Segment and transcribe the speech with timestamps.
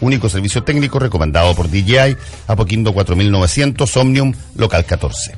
[0.00, 2.16] único servicio técnico recomendado por DJI,
[2.46, 5.36] Apoquindo 4900, Omnium, local 14.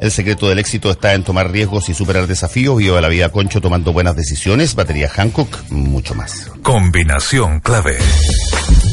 [0.00, 2.76] El secreto del éxito está en tomar riesgos y superar desafíos.
[2.78, 4.74] Viva la vida Concho tomando buenas decisiones.
[4.74, 6.50] Batería Hancock, mucho más.
[6.62, 7.96] Combinación clave.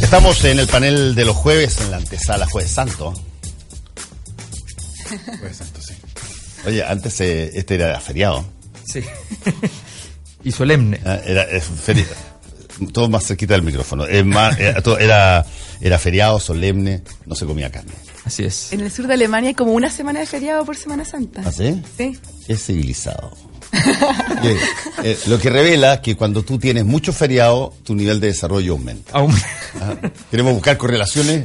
[0.03, 3.13] Estamos en el panel de los jueves, en la antesala Jueves Santo.
[5.39, 5.93] Jueves Santo, sí.
[6.67, 8.45] Oye, antes eh, este era feriado.
[8.85, 9.01] Sí.
[10.43, 10.99] y solemne.
[11.05, 12.05] Ah, Era, es feri-
[12.93, 14.05] todo más cerquita del micrófono.
[14.05, 15.45] Es más, era, era,
[15.81, 17.91] era feriado, solemne, no se comía carne.
[18.25, 18.71] Así es.
[18.73, 21.41] En el sur de Alemania hay como una semana de feriado por Semana Santa.
[21.45, 21.81] ¿Ah, sí?
[21.97, 22.17] Sí.
[22.47, 23.35] Es civilizado.
[24.41, 24.57] Eh,
[25.03, 29.11] eh, lo que revela que cuando tú tienes mucho feriado, tu nivel de desarrollo aumenta.
[29.13, 29.35] Aún-
[29.79, 29.95] Ah,
[30.31, 31.43] Queremos buscar correlaciones,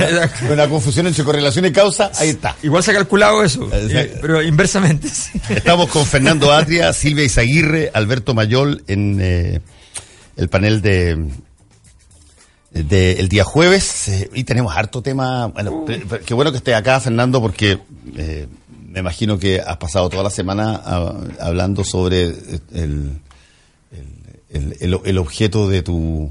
[0.50, 2.54] una confusión entre correlación y causa, ahí está.
[2.62, 5.08] Igual se ha calculado eso, eh, pero inversamente.
[5.08, 5.40] sí.
[5.48, 9.60] Estamos con Fernando Atria, Silvia Izaguirre, Alberto Mayol en eh,
[10.36, 11.28] el panel de,
[12.72, 15.46] de el día jueves eh, y tenemos harto tema.
[15.48, 17.78] Bueno, pe- qué bueno que esté acá, Fernando, porque
[18.16, 18.46] eh,
[18.88, 20.74] me imagino que has pasado toda la semana
[21.40, 22.34] hablando sobre eh,
[22.72, 23.20] el,
[24.50, 26.30] el, el- el objeto de tu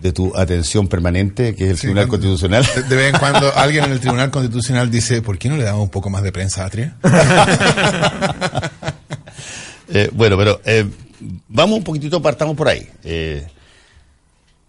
[0.00, 2.66] de tu atención permanente, que es el Sí, Tribunal Constitucional.
[2.74, 5.64] De, de vez en cuando alguien en el Tribunal Constitucional dice, ¿por qué no le
[5.64, 6.96] damos un poco más de prensa a Atria?
[9.92, 10.86] Eh, bueno, pero eh,
[11.48, 12.86] vamos un poquitito, partamos por ahí.
[13.04, 13.46] Eh,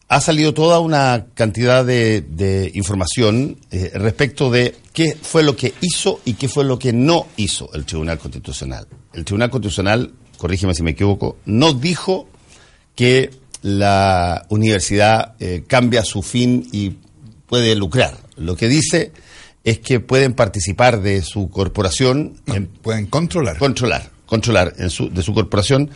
[0.08, 5.74] ha salido toda una cantidad de, de información eh, respecto de qué fue lo que
[5.80, 8.88] hizo y qué fue lo que no hizo el Tribunal Constitucional.
[9.14, 12.28] El Tribunal Constitucional, corrígeme si me equivoco, no dijo
[12.94, 16.96] que la universidad eh, cambia su fin y
[17.48, 18.18] puede lucrar.
[18.36, 19.14] Lo que dice
[19.64, 23.58] es que pueden participar de su corporación en Pueden controlar.
[23.58, 25.90] controlar, controlar en su, de su corporación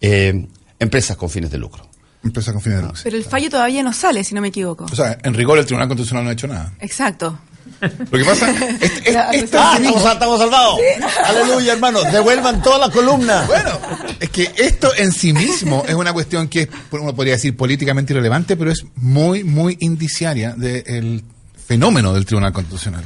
[0.00, 0.46] eh,
[0.78, 1.88] empresas con fines de lucro.
[2.22, 3.00] Empresa con fines de lucro.
[3.04, 4.84] Pero el fallo todavía no sale, si no me equivoco.
[4.90, 6.72] O sea, en rigor el Tribunal Constitucional no ha hecho nada.
[6.80, 7.38] Exacto.
[7.80, 10.78] Lo que pasa es, es- ¡Ah, estamos, estamos salvados!
[11.24, 12.02] ¡Aleluya, hermano!
[12.04, 13.44] ¡Devuelvan toda la columna!
[13.46, 13.78] Bueno,
[14.20, 18.12] es que esto en sí mismo es una cuestión que es, uno podría decir, políticamente
[18.12, 21.24] irrelevante, pero es muy, muy indiciaria del
[21.66, 23.04] fenómeno del Tribunal Constitucional.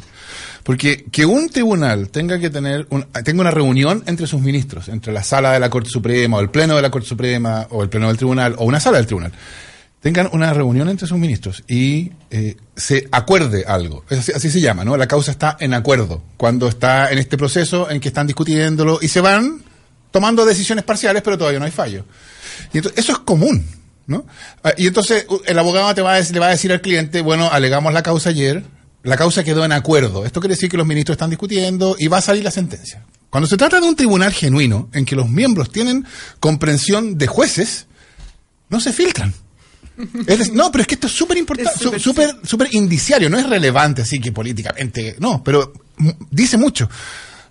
[0.68, 2.86] Porque que un tribunal tenga que tener
[3.24, 6.50] tenga una reunión entre sus ministros, entre la sala de la Corte Suprema, o el
[6.50, 9.32] pleno de la Corte Suprema, o el pleno del tribunal, o una sala del tribunal,
[10.02, 14.04] tengan una reunión entre sus ministros y eh, se acuerde algo.
[14.10, 14.94] Así, así se llama, ¿no?
[14.98, 16.22] La causa está en acuerdo.
[16.36, 19.62] Cuando está en este proceso en que están discutiéndolo y se van
[20.10, 22.04] tomando decisiones parciales, pero todavía no hay fallo.
[22.74, 23.64] Y entonces, eso es común,
[24.06, 24.26] ¿no?
[24.62, 28.02] Ah, Y entonces el abogado te le va a decir al cliente, bueno, alegamos la
[28.02, 28.64] causa ayer,
[29.02, 30.24] la causa quedó en acuerdo.
[30.26, 33.04] Esto quiere decir que los ministros están discutiendo y va a salir la sentencia.
[33.30, 36.04] Cuando se trata de un tribunal genuino, en que los miembros tienen
[36.40, 37.86] comprensión de jueces,
[38.70, 39.34] no se filtran.
[40.26, 43.48] Es decir, no, pero es que esto es súper importante, súper- súper indiciario, no es
[43.48, 45.72] relevante así que políticamente, no, pero
[46.30, 46.88] dice mucho.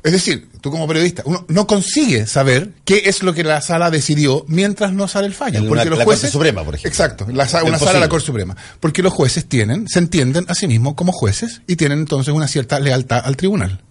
[0.03, 3.89] Es decir, tú como periodista, uno no consigue saber qué es lo que la sala
[3.91, 5.59] decidió mientras no sale el fallo.
[5.59, 6.89] Una- porque los la jueces, Corte Suprema, por ejemplo.
[6.89, 8.55] Exacto, la una sala de la Corte Suprema.
[8.79, 12.47] Porque los jueces tienen, se entienden a sí mismos como jueces y tienen entonces una
[12.47, 13.81] cierta lealtad al tribunal.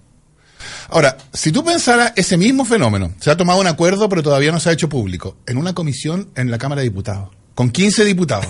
[0.89, 4.61] Ahora, si tú pensaras ese mismo fenómeno, se ha tomado un acuerdo pero todavía no
[4.61, 8.47] se ha hecho público, en una comisión en la Cámara de Diputados, con 15 diputados.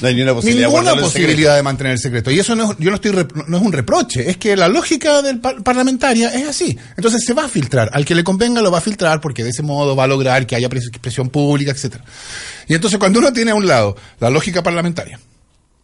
[0.00, 2.30] No hay ni una posibilidad de Ninguna en posibilidad de mantener el secreto.
[2.30, 3.12] Y eso no es, yo no estoy
[3.46, 6.76] no es un reproche, es que la lógica del par- parlamentaria es así.
[6.96, 7.90] Entonces se va a filtrar.
[7.92, 10.46] Al que le convenga lo va a filtrar porque de ese modo va a lograr
[10.46, 12.04] que haya pres- presión pública, etcétera.
[12.68, 15.18] Y entonces cuando uno tiene a un lado la lógica parlamentaria,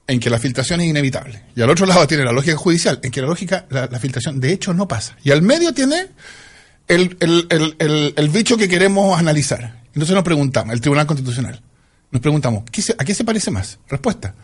[0.06, 3.10] en que la filtración es inevitable, y al otro lado tiene la lógica judicial, en
[3.10, 5.16] que la lógica, la, la filtración de hecho no pasa.
[5.24, 6.08] Y al medio tiene
[6.88, 7.46] el- el-
[7.78, 9.80] el- el bicho que queremos analizar.
[9.94, 11.60] Entonces nos preguntamos, el Tribunal Constitucional,
[12.14, 13.78] nos preguntamos, ¿qué se- ¿a qué se parece más?
[13.88, 14.34] Respuesta,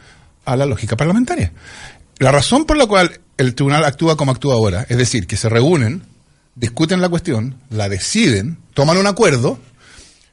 [0.44, 1.52] a la lógica parlamentaria.
[2.18, 5.48] La razón por la cual el tribunal actúa como actúa ahora, es decir, que se
[5.48, 6.02] reúnen,
[6.56, 9.58] discuten la cuestión, la deciden, toman un acuerdo,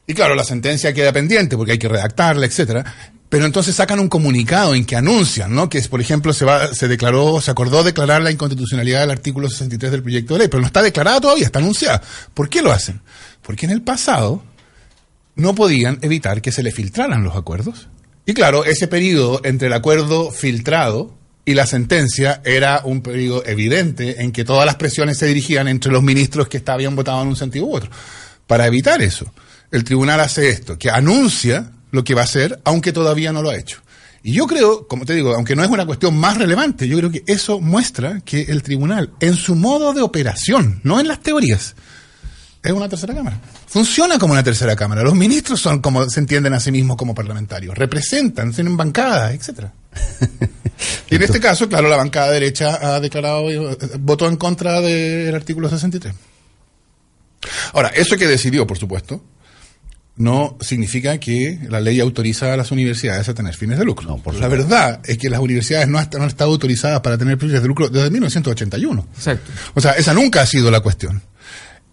[0.07, 2.83] y claro, la sentencia queda pendiente porque hay que redactarla, etcétera.
[3.29, 5.69] Pero entonces sacan un comunicado en que anuncian, ¿no?
[5.69, 9.91] Que por ejemplo, se va, se declaró, se acordó declarar la inconstitucionalidad del artículo 63
[9.91, 12.01] del proyecto de ley, pero no está declarada todavía, está anunciada.
[12.33, 13.01] ¿Por qué lo hacen?
[13.41, 14.43] Porque en el pasado
[15.37, 17.87] no podían evitar que se le filtraran los acuerdos.
[18.25, 24.21] Y claro, ese periodo entre el acuerdo filtrado y la sentencia era un periodo evidente
[24.21, 27.37] en que todas las presiones se dirigían entre los ministros que habían votado en un
[27.37, 27.89] sentido u otro.
[28.45, 29.31] Para evitar eso,
[29.71, 33.49] el tribunal hace esto, que anuncia lo que va a hacer, aunque todavía no lo
[33.49, 33.81] ha hecho.
[34.23, 37.11] Y yo creo, como te digo, aunque no es una cuestión más relevante, yo creo
[37.11, 41.75] que eso muestra que el tribunal, en su modo de operación, no en las teorías,
[42.63, 43.39] es una tercera cámara.
[43.67, 45.03] Funciona como una tercera cámara.
[45.03, 47.77] Los ministros son como se entienden a sí mismos como parlamentarios.
[47.77, 49.73] Representan, tienen bancadas, etcétera.
[51.09, 55.33] y en este caso, claro, la bancada derecha ha declarado, eh, votó en contra del
[55.35, 56.13] artículo 63.
[57.73, 59.23] Ahora, eso que decidió, por supuesto,
[60.17, 64.07] no significa que la ley autoriza a las universidades a tener fines de lucro.
[64.07, 67.17] No, por la verdad es que las universidades no, han- no han estado autorizadas para
[67.17, 69.07] tener fines de lucro desde 1981.
[69.15, 69.51] Exacto.
[69.75, 71.21] O sea, esa nunca ha sido la cuestión.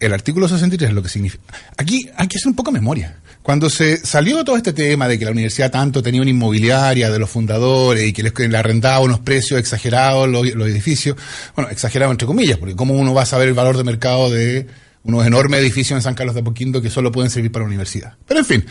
[0.04, 1.44] El artículo 63 es lo que significa.
[1.78, 3.16] Aquí hay que hacer un poco de memoria.
[3.42, 7.18] Cuando se salió todo este tema de que la universidad tanto tenía una inmobiliaria de
[7.18, 11.16] los fundadores y que les arrendaba unos precios exagerados los, edificios,
[11.56, 14.66] bueno, exagerados entre comillas, porque cómo uno va a saber el valor de mercado de
[15.04, 18.14] unos enormes edificios en San Carlos de Apoquindo que solo pueden servir para la universidad.
[18.26, 18.64] Pero en fin,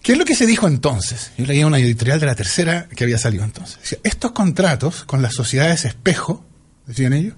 [0.00, 1.30] ¿Qué es lo que se dijo entonces?
[1.38, 3.98] Yo leía una editorial de la tercera que había salido entonces.
[4.02, 6.44] Estos contratos con las sociedades espejo,
[6.86, 7.34] decían ellos,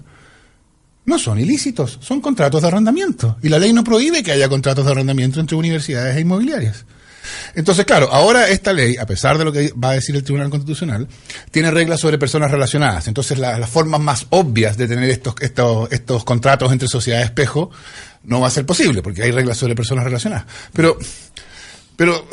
[1.05, 3.37] no son ilícitos, son contratos de arrendamiento.
[3.43, 6.85] Y la ley no prohíbe que haya contratos de arrendamiento entre universidades e inmobiliarias.
[7.55, 10.49] Entonces, claro, ahora esta ley, a pesar de lo que va a decir el Tribunal
[10.51, 11.07] Constitucional,
[11.51, 13.07] tiene reglas sobre personas relacionadas.
[13.07, 17.71] Entonces, la- las formas más obvias de tener estos, estos, estos contratos entre sociedades espejo
[18.23, 20.45] no va a ser posible, porque hay reglas sobre personas relacionadas.
[20.73, 20.97] Pero,
[21.95, 22.27] pero,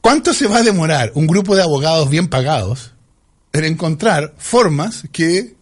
[0.00, 2.92] ¿cuánto se va a demorar un grupo de abogados bien pagados
[3.52, 5.54] en encontrar formas que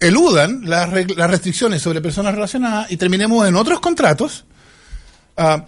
[0.00, 4.44] eludan las, las restricciones sobre personas relacionadas y terminemos en otros contratos?
[5.36, 5.64] ah,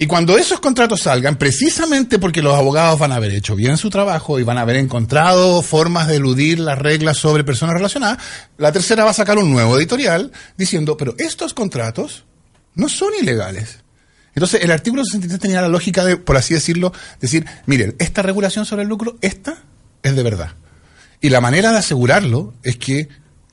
[0.00, 3.90] y cuando esos contratos salgan, precisamente porque los abogados van a haber hecho bien su
[3.90, 8.18] trabajo y van a haber encontrado formas de eludir las reglas sobre personas relacionadas,
[8.58, 12.24] la tercera va a sacar un nuevo editorial diciendo, pero estos contratos
[12.76, 13.80] no son ilegales.
[14.36, 18.66] Entonces, el artículo 63 tenía la lógica de, por así decirlo, decir, miren, esta regulación
[18.66, 19.56] sobre el lucro, esta
[20.04, 20.52] es de verdad.
[21.20, 23.08] Y la manera de asegurarlo es que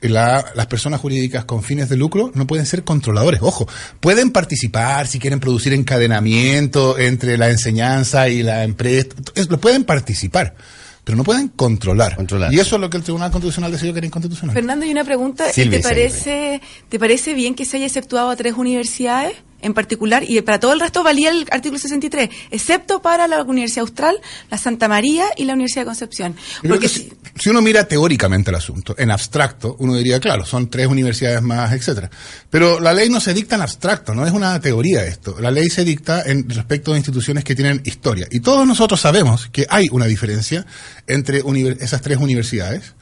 [0.09, 3.41] la- las personas jurídicas con fines de lucro no pueden ser controladores.
[3.43, 3.67] Ojo,
[3.99, 9.07] pueden participar si quieren producir encadenamiento entre la enseñanza y la empresa.
[9.35, 10.55] Es- lo pueden participar,
[11.03, 12.15] pero no pueden controlar.
[12.15, 12.53] Controlar.
[12.53, 14.53] Y eso es lo que el Tribunal Constitucional decidió que era inconstitucional.
[14.53, 15.51] Fernando, y una pregunta.
[15.51, 20.23] Silvia ¿Te parece, ¿Te parece bien que se haya exceptuado a tres universidades en particular
[20.29, 24.15] y para todo el resto valía el artículo 63, excepto para la Universidad Austral,
[24.51, 26.35] la Santa María y la Universidad de Concepción?
[26.67, 30.87] Porque si- si, uno mira teóricamente el asunto, en abstracto, uno diría, claro, son tres
[30.87, 32.09] universidades más, etcétera.
[32.49, 35.37] Pero la ley no se dicta en abstracto, no es una teoría esto.
[35.39, 38.27] La ley se dicta en respecto de instituciones que tienen historia.
[38.31, 40.65] Y todos nosotros sabemos que hay una diferencia
[41.07, 41.43] entre
[41.79, 42.93] esas tres universidades,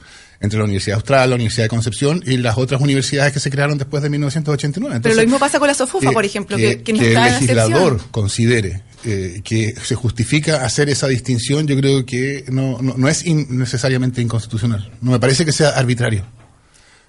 [0.44, 3.78] entre la Universidad Austral, la Universidad de Concepción y las otras universidades que se crearon
[3.78, 5.00] después de 1989.
[5.02, 7.26] Pero lo Entonces, mismo pasa con la SOFUFA, por ejemplo, que, que no el está
[7.28, 12.94] en legislador considere eh, que se justifica hacer esa distinción, yo creo que no, no,
[12.96, 14.90] no es in- necesariamente inconstitucional.
[15.02, 16.24] No me parece que sea arbitrario.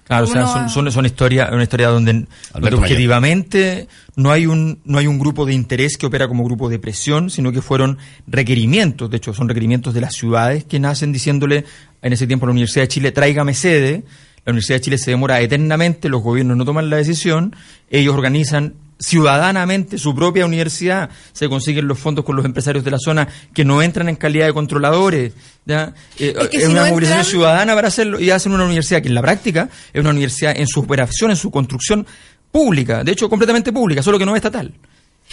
[0.06, 4.30] Claro, o sea, ¿Cómo no son, son, son historia, una historia donde, donde objetivamente no
[4.30, 7.50] hay un no hay un grupo de interés que opera como grupo de presión, sino
[7.50, 7.98] que fueron
[8.28, 11.64] requerimientos, de hecho son requerimientos de las ciudades que nacen diciéndole
[12.02, 14.04] en ese tiempo a la Universidad de Chile tráigame sede,
[14.44, 17.56] la Universidad de Chile se demora eternamente, los gobiernos no toman la decisión,
[17.90, 22.98] ellos organizan ciudadanamente su propia universidad, se consiguen los fondos con los empresarios de la
[22.98, 25.32] zona que no entran en calidad de controladores,
[25.64, 25.92] ¿ya?
[26.18, 28.64] Eh, Es que es si una no movilización entran- ciudadana para hacerlo y hacen una
[28.64, 32.06] universidad que en la práctica es una universidad en su operación, en su construcción
[32.50, 34.72] pública, de hecho completamente pública, solo que no es estatal.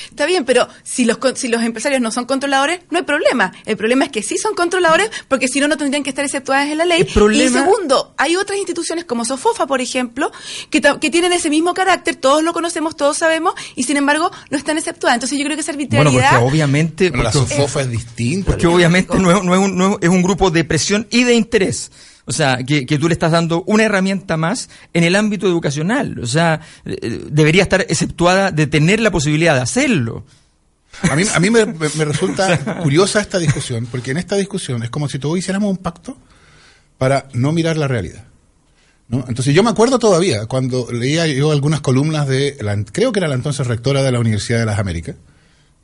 [0.09, 3.53] Está bien, pero si los, con- si los empresarios no son controladores, no hay problema.
[3.65, 6.67] El problema es que sí son controladores, porque si no, no tendrían que estar exceptuadas
[6.69, 7.01] en la ley.
[7.01, 10.31] El problema- Y segundo, hay otras instituciones como Sofofa, por ejemplo,
[10.69, 14.57] que, que tienen ese mismo carácter, todos lo conocemos, todos sabemos, y sin embargo no
[14.57, 15.17] están exceptuadas.
[15.17, 16.29] Entonces yo creo que esa Bueno, arbitrariedad...
[16.31, 18.47] porque obviamente, Bueno, la SOFOFA es distinta.
[18.51, 21.35] porque obviamente no es, no es un, no es un grupo de presión y de
[21.35, 21.91] interés.
[22.25, 26.19] O sea, que, que tú le estás dando una herramienta más en el ámbito educacional.
[26.19, 30.25] O sea, eh, debería estar exceptuada de tener la posibilidad de hacerlo.
[31.01, 31.65] A mí, a mí me,
[32.05, 36.15] resulta curiosa esta discusión, porque en esta discusión es como si todos hiciéramos un pacto
[36.97, 38.23] para no mirar la realidad.
[39.09, 39.25] ¿no?
[39.27, 43.27] Entonces yo me acuerdo todavía cuando leía yo algunas columnas de, la, creo que era
[43.27, 45.15] la entonces rectora de la Universidad de las Américas,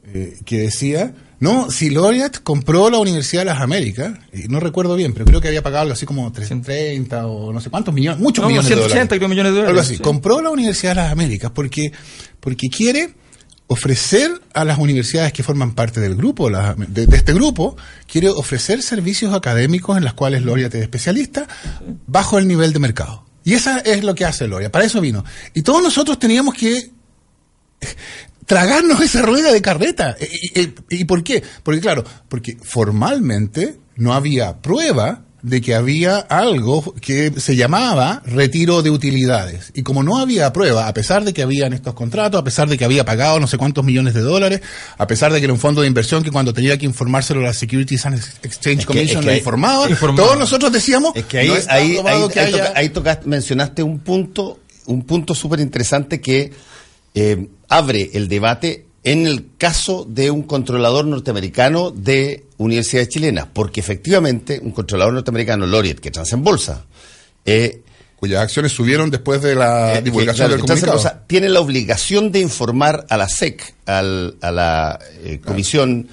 [0.06, 4.96] eh, que decía, no, si Laureate compró la Universidad de las Américas, y no recuerdo
[4.96, 8.20] bien, pero creo que había pagado algo así como 330 o no sé cuántos millones,
[8.20, 9.20] muchos No, millones de 180 dólares.
[9.20, 9.96] creo, millones de dólares, Algo así.
[9.98, 10.02] sí.
[10.02, 11.92] Compró la Universidad de las Américas porque,
[12.40, 13.14] porque quiere
[13.68, 17.78] ofrecer a las universidades que forman parte del grupo, de, de este grupo,
[18.12, 21.48] quiere ofrecer servicios académicos en los cuales Laureate es especialista
[22.08, 23.26] bajo el nivel de mercado.
[23.44, 25.24] Y eso es lo que hace Loria, para eso vino.
[25.54, 26.90] Y todos nosotros teníamos que
[28.50, 30.18] tragarnos esa rueda de carreta.
[30.20, 31.44] ¿Y, y- y por qué?
[31.62, 38.82] Porque claro, porque formalmente no había prueba de que había algo que se llamaba retiro
[38.82, 39.72] de utilidades.
[39.76, 42.78] Y como no había prueba, a pesar de que habían estos contratos, a pesar de
[42.78, 44.62] que había pagado no sé cuántos millones de dólares,
[44.98, 47.44] a pesar de que era un fondo de inversión que cuando tenía que informárselo a
[47.44, 51.14] la Securities and Exchange Es que- Commission es que le hay- informaba, todos nosotros decíamos,
[51.16, 55.34] Es que ahí, no ahí, ahí- que haya- ahí tocaste- mencionaste un punto, un punto
[55.36, 56.52] súper interesante que
[57.16, 63.80] eh, abre el debate en el caso de un controlador norteamericano de universidades chilenas, porque
[63.80, 66.86] efectivamente un controlador norteamericano, Laureate, que transa en bolsa,
[67.46, 67.82] eh,
[68.18, 71.14] cuyas acciones subieron después de la eh, que, divulgación claro, del que transa en comunicado.
[71.16, 76.10] bolsa, tiene la obligación de informar a la SEC, al- a la eh, comisión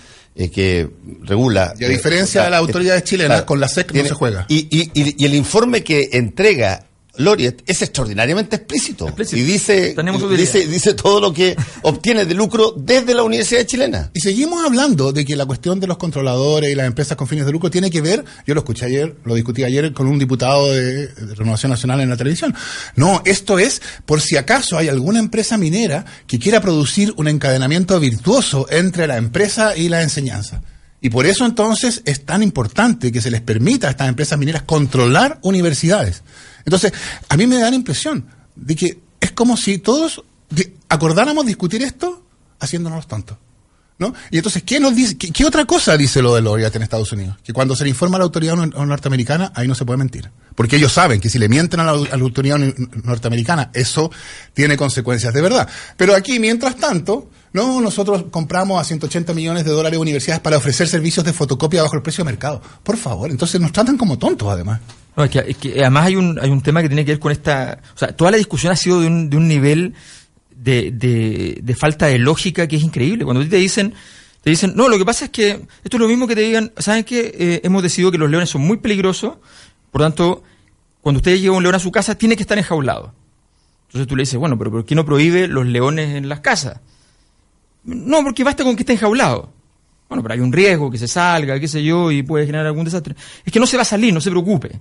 [0.53, 0.89] que
[1.23, 1.73] regula.
[1.81, 4.45] Y a diferencia de las autoridades chilenas, con la SEC no se juega.
[4.49, 6.85] Y, y- y- y el informe que entrega
[7.19, 9.07] Laureate es extraordinariamente explícito.
[9.07, 9.37] Explícito.
[9.37, 9.95] Y dice,
[10.37, 14.11] dice, dice todo lo que obtiene de lucro desde la Universidad Chilena.
[14.15, 17.47] Y seguimos hablando de que la cuestión de los controladores y las empresas con fines
[17.47, 20.73] de lucro tiene que ver, yo lo escuché ayer, lo discutí ayer con un diputado
[20.73, 22.55] de, de Renovación Nacional en la televisión.
[22.95, 27.99] No, esto es por si acaso hay alguna empresa minera que quiera producir un encadenamiento
[28.01, 30.63] virtuoso entre la empresa y la enseñanza.
[31.01, 34.63] Y por eso entonces es tan importante que se les permita a estas empresas mineras
[34.63, 36.23] controlar universidades.
[36.67, 36.93] Entonces,
[37.29, 40.23] a mí me da la impresión de que es como si todos
[40.89, 42.23] acordáramos discutir esto
[42.61, 43.39] haciéndonos los tontos.
[43.99, 44.13] ¿No?
[44.31, 45.17] Y entonces, ¿qué nos dice?
[45.17, 47.39] ¿Qué, otra cosa dice lo de Laureate en Estados Unidos?
[47.43, 50.31] Que cuando se le informa a la autoridad nor- norteamericana, ahí no se puede mentir.
[50.55, 54.11] Porque ellos saben que si le mienten a la, autoridad nor- norteamericana, eso
[54.53, 55.67] tiene consecuencias de verdad.
[55.97, 60.89] Pero aquí, mientras tanto, no, nosotros compramos a 180 millones de dólares universidades para ofrecer
[60.89, 62.61] servicios de fotocopia bajo el precio de mercado.
[62.83, 64.81] Por favor, entonces nos tratan como tontos, además.
[65.17, 67.79] No, es que, además hay un, hay un tema que tiene que ver con esta...
[67.95, 69.95] O sea, toda la discusión ha sido de un, de un nivel
[70.55, 70.91] de,
[71.63, 73.25] de, falta de lógica que es increíble.
[73.25, 73.95] Cuando te dicen,
[74.43, 75.51] te dicen, no, lo que pasa es que
[75.83, 77.61] esto es lo mismo que te digan, ¿saben qué?
[77.65, 79.37] hemos decidido que los leones son muy peligrosos,
[79.91, 80.43] por tanto,
[81.01, 83.15] cuando usted lleva un león a su casa, tiene que estar enjaulado.
[83.87, 86.81] Entonces tú le dices, bueno, pero ¿por qué no prohíbe los leones en las casas?
[87.87, 89.51] No, porque basta con que esté enjaulado.
[90.09, 92.85] Bueno, pero hay un riesgo que se salga, qué sé yo, y puede generar algún
[92.85, 93.17] desastre.
[93.45, 94.79] Es que no se va a salir, no se preocupe.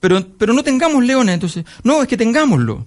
[0.00, 1.64] Pero, pero no tengamos leones, entonces.
[1.82, 2.86] No, es que tengámoslo.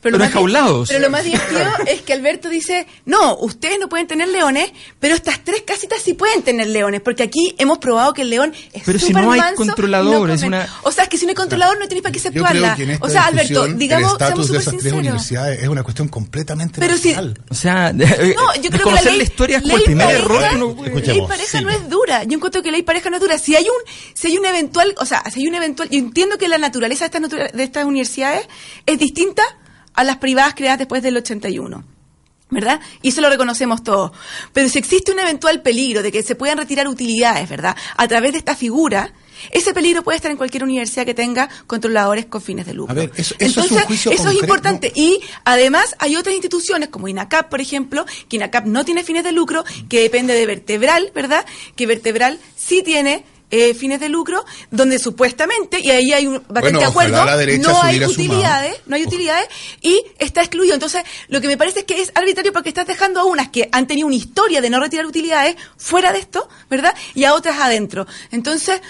[0.00, 0.88] Pero, lo más di- enjaulados.
[0.88, 5.14] Pero lo más divertido es que Alberto dice, no, ustedes no pueden tener leones, pero
[5.14, 8.82] estas tres casitas sí pueden tener leones, porque aquí hemos probado que el león es
[8.84, 10.56] Pero si no hay manso controlador, es come.
[10.58, 12.30] una- O sea, es que si no hay controlador no tenéis para qué esta
[13.00, 14.98] o sea, Alberto, digamos, el seamos de súper esas tres sinceros.
[15.00, 17.14] universidades es una cuestión completamente Pero si-.
[17.48, 20.48] O sea, No, yo creo que la ley, la historia es el primer pareja- error
[20.48, 21.64] que uno puede- ley Escuchemos, pareja sí.
[21.64, 22.24] no es dura.
[22.24, 23.38] Yo encuentro que ley pareja no es dura.
[23.38, 26.38] Si hay un, si hay un eventual, o sea, si hay un eventual, yo entiendo
[26.38, 28.46] que la naturaleza de estas, natura- de estas universidades
[28.86, 29.42] es distinta
[29.94, 31.84] a las privadas creadas después del 81.
[32.50, 32.78] ¿Verdad?
[33.02, 34.12] Y eso lo reconocemos todos.
[34.52, 37.74] Pero si existe un eventual peligro de que se puedan retirar utilidades, ¿verdad?
[37.96, 39.12] A través de esta figura,
[39.50, 42.92] ese peligro puede estar en cualquier universidad que tenga controladores con fines de lucro.
[42.92, 44.92] A ver, eso- eso es un Entonces, juicio eso es importante.
[44.94, 49.32] Y además hay otras instituciones como INACAP, por ejemplo, que INACAP no tiene fines de
[49.32, 51.44] lucro, que depende de Vertebral, ¿verdad?
[51.74, 53.24] Que Vertebral sí tiene
[53.54, 57.24] eh, fines de lucro, donde supuestamente, y ahí hay un bastante Bueno, acuerdo,
[57.58, 59.46] no hay utilidades, no hay utilidades,
[59.80, 60.74] y está excluido.
[60.74, 63.68] Entonces, lo que me parece es que es arbitrario porque estás dejando a unas que
[63.70, 66.96] han tenido una historia de no retirar utilidades fuera de esto, ¿verdad?
[67.14, 68.08] Y a otras adentro.
[68.32, 68.80] Entonces,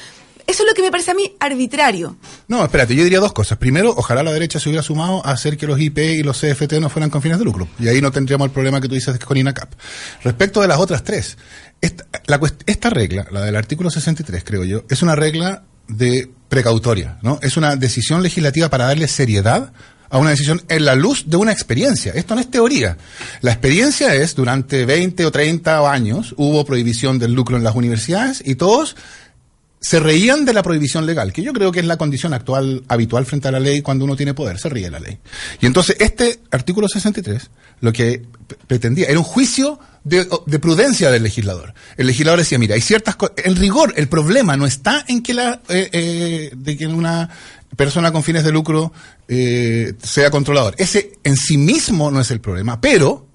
[0.46, 2.16] eso es lo que me parece a mí arbitrario.
[2.48, 3.58] No, espérate, yo diría dos cosas.
[3.58, 6.74] Primero, ojalá la derecha se hubiera sumado a hacer que los IP y los CFT
[6.80, 7.68] no fueran con fines de lucro.
[7.78, 9.72] Y ahí no tendríamos el problema que tú dices con INACAP.
[10.22, 11.38] Respecto de las otras tres,
[11.80, 17.38] esta, regla, la del artículo 63, creo yo, es una regla de precautoria, ¿no?
[17.42, 19.72] Es una decisión legislativa para darle seriedad
[20.10, 22.12] a una decisión en la luz de una experiencia.
[22.14, 22.96] Esto no es teoría.
[23.40, 28.42] La experiencia es, durante 20 o 30 años, hubo prohibición del lucro en las universidades
[28.44, 28.96] y todos
[29.84, 33.26] se reían de la prohibición legal, que yo creo que es la condición actual, habitual
[33.26, 35.18] frente a la ley cuando uno tiene poder, se ríe la ley.
[35.60, 37.50] Y entonces este artículo 63
[37.82, 38.22] lo que
[38.66, 41.74] pretendía era un juicio de, de prudencia del legislador.
[41.98, 45.34] El legislador decía, mira, hay ciertas cosas, el rigor, el problema no está en que
[45.34, 47.28] la, eh, eh, de que una
[47.76, 48.90] persona con fines de lucro
[49.28, 50.74] eh, sea controlador.
[50.78, 53.26] Ese en sí mismo no es el problema, pero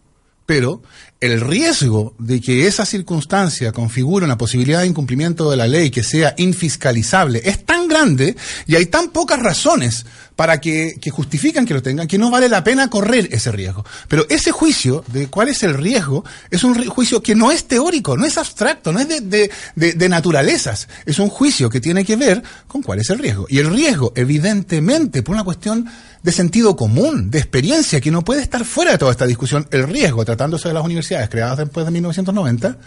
[0.49, 0.81] pero
[1.21, 6.01] el riesgo de que esa circunstancia configure una posibilidad de incumplimiento de la ley que
[6.01, 11.75] sea infiscalizable es tan grande y hay tan pocas razones para que, que justifican que
[11.75, 13.85] lo tengan que no vale la pena correr ese riesgo.
[14.07, 18.17] Pero ese juicio de cuál es el riesgo es un juicio que no es teórico,
[18.17, 20.87] no es abstracto, no es de- de naturalezas.
[21.05, 23.45] Es un juicio que tiene que ver con cuál es el riesgo.
[23.49, 25.85] Y el riesgo, evidentemente, por una cuestión
[26.21, 29.67] de sentido común, de experiencia, que no puede estar fuera de toda esta discusión.
[29.71, 32.77] El riesgo, tratándose de las universidades creadas después de 1990,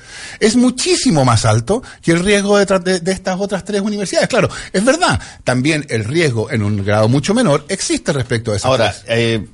[0.40, 4.28] es muchísimo más alto que el riesgo de, de- de estas otras tres universidades.
[4.28, 8.66] Claro, es verdad, también el riesgo en un grado mucho menor existe respecto a esas
[8.66, 9.46] Ahora, eh,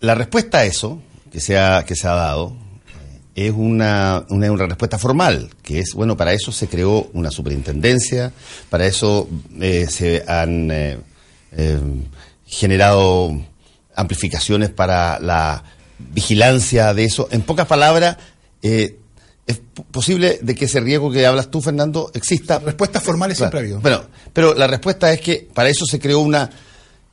[0.00, 2.56] la respuesta a eso que se ha, que se ha dado
[3.34, 7.30] eh, es una, una, una respuesta formal, que es, bueno, para eso se creó una
[7.30, 8.32] superintendencia,
[8.70, 9.28] para eso
[9.60, 10.98] eh, se han eh,
[12.50, 13.40] generado
[13.94, 15.62] amplificaciones para la
[15.98, 17.28] vigilancia de eso.
[17.30, 18.16] En pocas palabras,
[18.62, 18.96] eh,
[19.46, 22.58] es posible de que ese riesgo que hablas tú, Fernando, exista.
[22.58, 23.50] Respuestas formales Claro.
[23.50, 23.80] siempre ha habido.
[23.80, 24.02] Bueno,
[24.32, 26.50] pero la respuesta es que para eso se creó una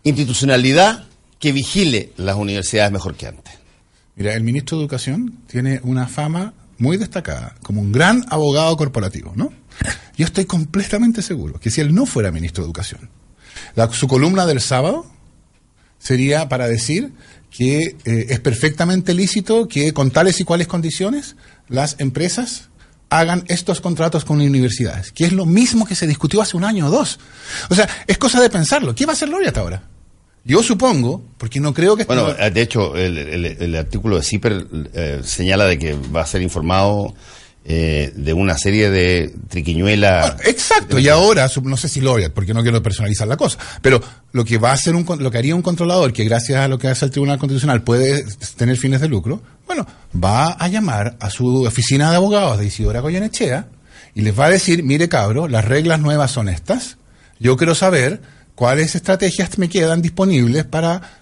[0.03, 1.05] institucionalidad
[1.39, 3.53] que vigile las universidades mejor que antes.
[4.15, 9.33] Mira, el ministro de Educación tiene una fama muy destacada como un gran abogado corporativo,
[9.35, 9.51] ¿no?
[10.15, 13.09] Yo estoy completamente seguro que si él no fuera ministro de Educación,
[13.75, 15.05] la- su columna del sábado
[15.99, 17.11] sería para decir
[17.49, 21.35] que eh, es perfectamente lícito que con tales y cuales condiciones
[21.69, 22.69] las empresas
[23.09, 26.87] hagan estos contratos con universidades, que es lo mismo que se discutió hace un año
[26.87, 27.19] o dos.
[27.69, 28.93] O sea, es cosa de pensarlo.
[28.93, 29.83] ¿Qué va a hacer Laureate ahora?
[30.43, 32.03] Yo supongo, porque no creo que...
[32.05, 35.93] Bueno, esto- eh, de hecho, el, el- el artículo de CIPER eh, señala de que
[35.93, 37.13] va a ser informado
[37.69, 40.35] eh, de una serie de triquiñuelas.
[40.35, 44.01] Bueno, exacto, y ahora, no sé si Laureate, porque no quiero personalizar la cosa, pero
[44.31, 46.79] lo que va a hacer un, lo que haría un controlador, que gracias a lo
[46.79, 48.23] que hace el Tribunal Constitucional puede
[48.55, 53.01] tener fines de lucro, bueno, va a llamar a su oficina de abogados de Isidora
[53.01, 53.67] Goyenechea
[54.15, 56.95] y les va a decir, mire cabro, las reglas nuevas son estas,
[57.37, 58.21] yo quiero saber
[58.55, 61.16] cuáles estrategias me quedan disponibles para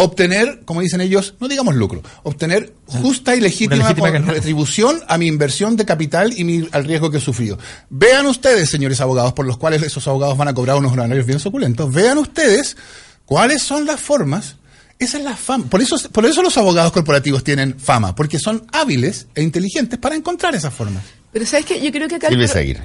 [0.00, 3.84] obtener, como dicen ellos, no digamos lucro, obtener justa y legítima,
[4.32, 7.58] retribución a mi inversión de capital y mi- al riesgo que he sufrido.
[7.90, 11.40] Vean ustedes, señores abogados, por los cuales esos abogados van a cobrar unos honorarios bien
[11.40, 12.76] suculentos, vean ustedes
[13.24, 14.54] cuáles son las formas.
[15.00, 15.64] Esa es la fama.
[15.68, 20.14] Por eso, por eso los abogados corporativos tienen fama, porque son hábiles e inteligentes para
[20.14, 21.02] encontrar esas formas.
[21.32, 22.38] Pero sabes que yo creo que acá el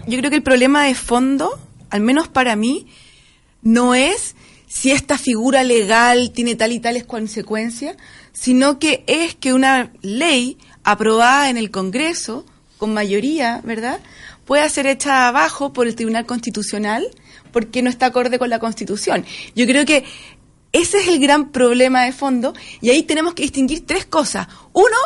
[0.07, 1.59] yo creo que el problema de fondo,
[1.91, 2.87] al menos para mí,
[3.61, 4.35] no es
[4.75, 7.95] si esta figura legal tiene tal y tales consecuencias,
[8.31, 12.45] sino que es que una ley aprobada en el Congreso
[12.79, 13.99] con mayoría, ¿verdad?
[14.45, 17.05] Pueda ser hecha abajo por el Tribunal Constitucional
[17.51, 19.23] porque no está acorde con la Constitución.
[19.55, 20.05] Yo creo que
[20.71, 24.47] ese es el gran problema de fondo y ahí tenemos que distinguir tres cosas.
[24.73, 24.97] Uno,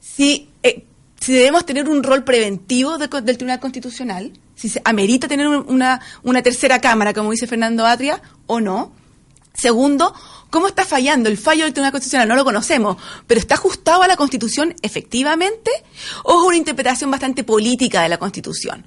[0.00, 0.84] si, eh,
[1.18, 5.64] si debemos tener un rol preventivo de del Tribunal Constitucional, si se amerita tener un-
[5.66, 8.92] una, una tercera cámara, como dice Fernando Atria, o no.
[9.54, 10.12] Segundo,
[10.50, 11.28] ¿cómo está fallando?
[11.28, 15.70] El fallo del Tribunal Constitucional no lo conocemos, pero ¿está ajustado a la Constitución efectivamente
[16.24, 18.84] o es una interpretación bastante política de la Constitución?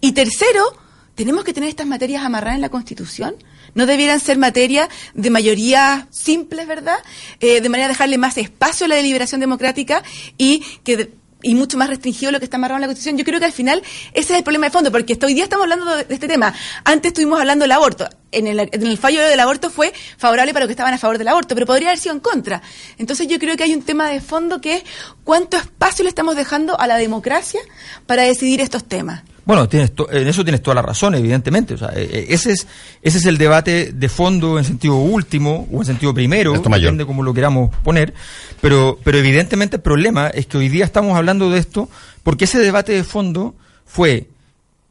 [0.00, 0.76] Y tercero,
[1.14, 3.36] ¿tenemos que tener estas materias amarradas en la Constitución?
[3.74, 6.98] ¿No debieran ser materias de mayoría simples, verdad?
[7.38, 10.02] Eh, de manera de dejarle más espacio a la deliberación democrática
[10.36, 13.18] y que y mucho más restringido lo que está amarrado en la Constitución.
[13.18, 15.64] Yo creo que al final ese es el problema de fondo, porque hoy día estamos
[15.64, 16.54] hablando de, de este tema.
[16.84, 18.08] Antes estuvimos hablando del aborto.
[18.32, 21.18] En el, en el fallo del aborto fue favorable para los que estaban a favor
[21.18, 22.62] del aborto, pero podría haber sido en contra.
[22.98, 24.84] Entonces yo creo que hay un tema de fondo que es
[25.24, 27.60] cuánto espacio le estamos dejando a la democracia
[28.06, 29.22] para decidir estos temas.
[29.50, 31.74] Bueno, tienes to- en eso tienes toda la razón, evidentemente.
[31.74, 32.68] O sea, eh, eh, ese es
[33.02, 36.92] ese es el debate de fondo en sentido último o en sentido primero, Esto mayor.
[36.92, 38.14] depende cómo lo queramos poner.
[38.60, 41.88] Pero, pero evidentemente el problema es que hoy día estamos hablando de esto
[42.22, 44.28] porque ese debate de fondo fue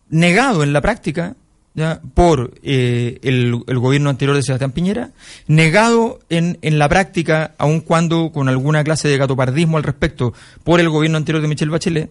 [0.10, 1.38] negado en la práctica
[1.76, 2.02] ¿ya?
[2.14, 5.12] por eh, el, el gobierno anterior de Sebastián Piñera,
[5.48, 10.34] negado en, en la práctica, aun cuando con alguna clase de gatopardismo al respecto,
[10.66, 12.10] por el gobierno anterior de Michelle Bachelet,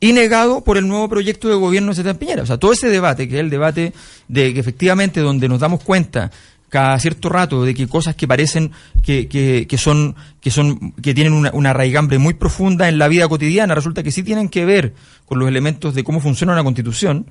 [0.00, 2.42] y negado por el nuevo proyecto de gobierno de Sebastián Piñera.
[2.42, 3.92] O sea, todo ese debate, que es el debate
[4.28, 6.30] de que efectivamente donde nos damos cuenta
[6.68, 10.14] cada cierto rato de que cosas que parecen que, que, que son
[11.02, 14.64] que tienen una, raigambre muy profunda en la vida cotidiana resulta que sí tienen que
[14.64, 17.26] ver con los elementos de cómo funciona una constitución.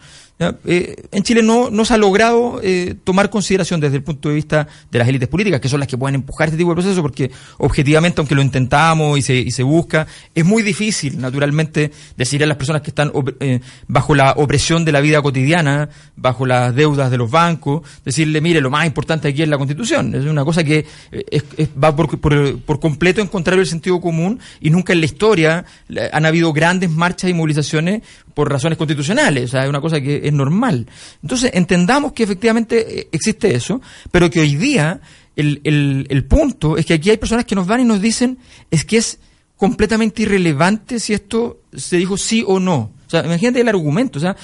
[0.66, 4.36] Eh, en Chile no, no se ha logrado eh, tomar consideración desde el punto de
[4.36, 7.02] vista de las élites políticas que son las que pueden empujar este tipo de proceso
[7.02, 12.44] porque objetivamente aunque lo intentamos y se, y se busca es muy difícil naturalmente decir
[12.44, 16.76] a las personas que están eh, bajo la opresión de la vida cotidiana bajo las
[16.76, 20.44] deudas de los bancos decirle mire lo más importante aquí es la constitución es una
[20.44, 21.24] cosa que eh,
[21.58, 25.06] es- va por, por, por completo en contrario del sentido común y nunca en la
[25.06, 28.02] historia eh, han habido grandes marchas y movilizaciones
[28.34, 30.88] por razones constitucionales, o sea, es una cosa que es normal.
[31.22, 35.00] Entonces, entendamos que efectivamente eh, existe eso, pero que hoy día
[35.36, 38.38] el, el, el punto es que aquí hay personas que nos van y nos dicen
[38.72, 39.20] es que es
[39.58, 42.92] completamente irrelevante si esto se dijo sí o no.
[43.08, 44.36] O sea, imagínate el argumento, o sea,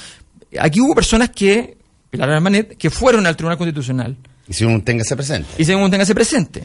[0.59, 1.77] aquí hubo personas que,
[2.77, 4.15] que fueron al Tribunal Constitucional,
[4.47, 5.47] Y si uno tenga ese presente.
[5.57, 6.61] y según téngase presente,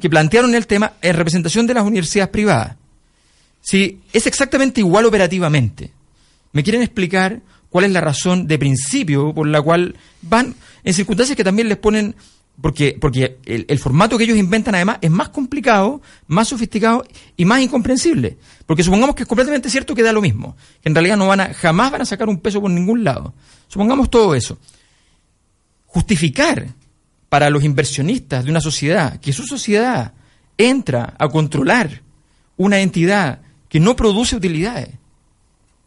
[0.00, 2.76] que plantearon el tema en representación de las universidades privadas.
[3.60, 5.92] Si es exactamente igual operativamente,
[6.52, 10.54] ¿me quieren explicar cuál es la razón de principio por la cual van
[10.84, 12.14] en circunstancias que también les ponen,
[12.62, 17.04] porque, porque el, el formato que ellos inventan además es más complicado, más sofisticado
[17.36, 18.38] y más incomprensible?
[18.64, 21.40] Porque supongamos que es completamente cierto que da lo mismo, que en realidad no van
[21.40, 23.34] a, jamás van a sacar un peso por ningún lado.
[23.68, 24.58] Supongamos todo eso
[25.88, 26.68] justificar
[27.28, 30.12] para los inversionistas de una sociedad que su sociedad
[30.56, 32.02] entra a controlar
[32.56, 34.88] una entidad que no produce utilidades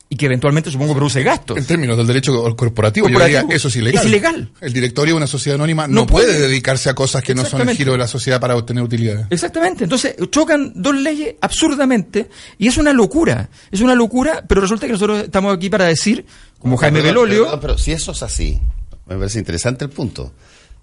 [0.08, 1.58] y que eventualmente supongo produce gastos.
[1.58, 4.04] En términos del derecho corporativo, yo diría eso es ilegal.
[4.04, 4.52] Es ilegal.
[4.60, 6.40] El directorio de una sociedad anónima no, No puede, puede.
[6.48, 9.28] dedicarse a cosas que no son el giro de la sociedad para obtener utilidades.
[9.30, 9.86] Exactamente.
[9.86, 13.50] Entonces chocan dos leyes absurdamente y es una locura.
[13.72, 16.26] Es una locura, pero resulta que nosotros estamos aquí para decir,
[16.60, 18.60] como Jaime Belolio, perdón, pero si eso es así,
[19.08, 20.34] me parece interesante el punto.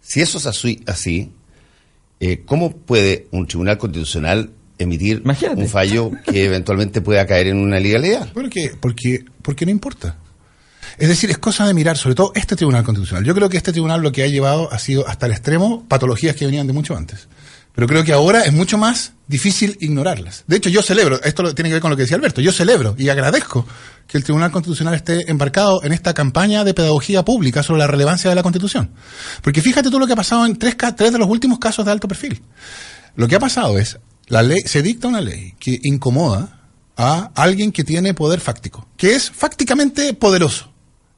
[0.09, 1.33] Si eso es así, así
[2.19, 5.61] eh, ¿cómo puede un tribunal constitucional emitir Imagínate.
[5.61, 8.33] un fallo que eventualmente pueda caer en una ilegalidad?
[8.33, 8.73] ¿Por qué?
[8.81, 10.17] Porque, porque no importa.
[10.97, 13.23] Es decir, es cosa de mirar, sobre todo este Tribunal Constitucional.
[13.23, 16.35] Yo creo que este tribunal lo que ha llevado ha sido hasta el extremo patologías
[16.35, 17.29] que venían de mucho antes.
[17.79, 20.43] Pero creo que ahora es mucho más difícil ignorarlas.
[20.49, 22.97] De hecho, yo celebro, esto tiene que ver con lo que decía Alberto, yo celebro
[22.99, 23.65] y agradezco
[24.09, 28.31] que el Tribunal Constitucional esté embarcado en esta campaña de pedagogía pública sobre la relevancia
[28.31, 28.91] de la Constitución.
[29.43, 31.93] Porque fíjate tú lo que ha pasado en tres, tres de los últimos casos de
[31.93, 32.43] alto perfil.
[33.15, 36.65] Lo que ha pasado es, la ley, se dicta una ley que incomoda
[36.97, 40.73] a alguien que tiene poder fáctico, que es fácticamente poderoso.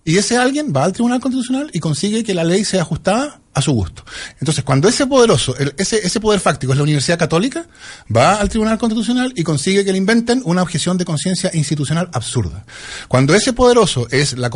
[0.04, 3.60] Y ese alguien va al Tribunal Constitucional y consigue que la ley sea ajustada a
[3.62, 4.04] su gusto.
[4.38, 7.66] Entonces, cuando ese poderoso, el- ese, ese poder fáctico es la Universidad Católica,
[8.14, 12.64] va al Tribunal Constitucional y consigue que le inventen una objeción de conciencia institucional absurda.
[13.08, 14.50] Cuando ese poderoso es la,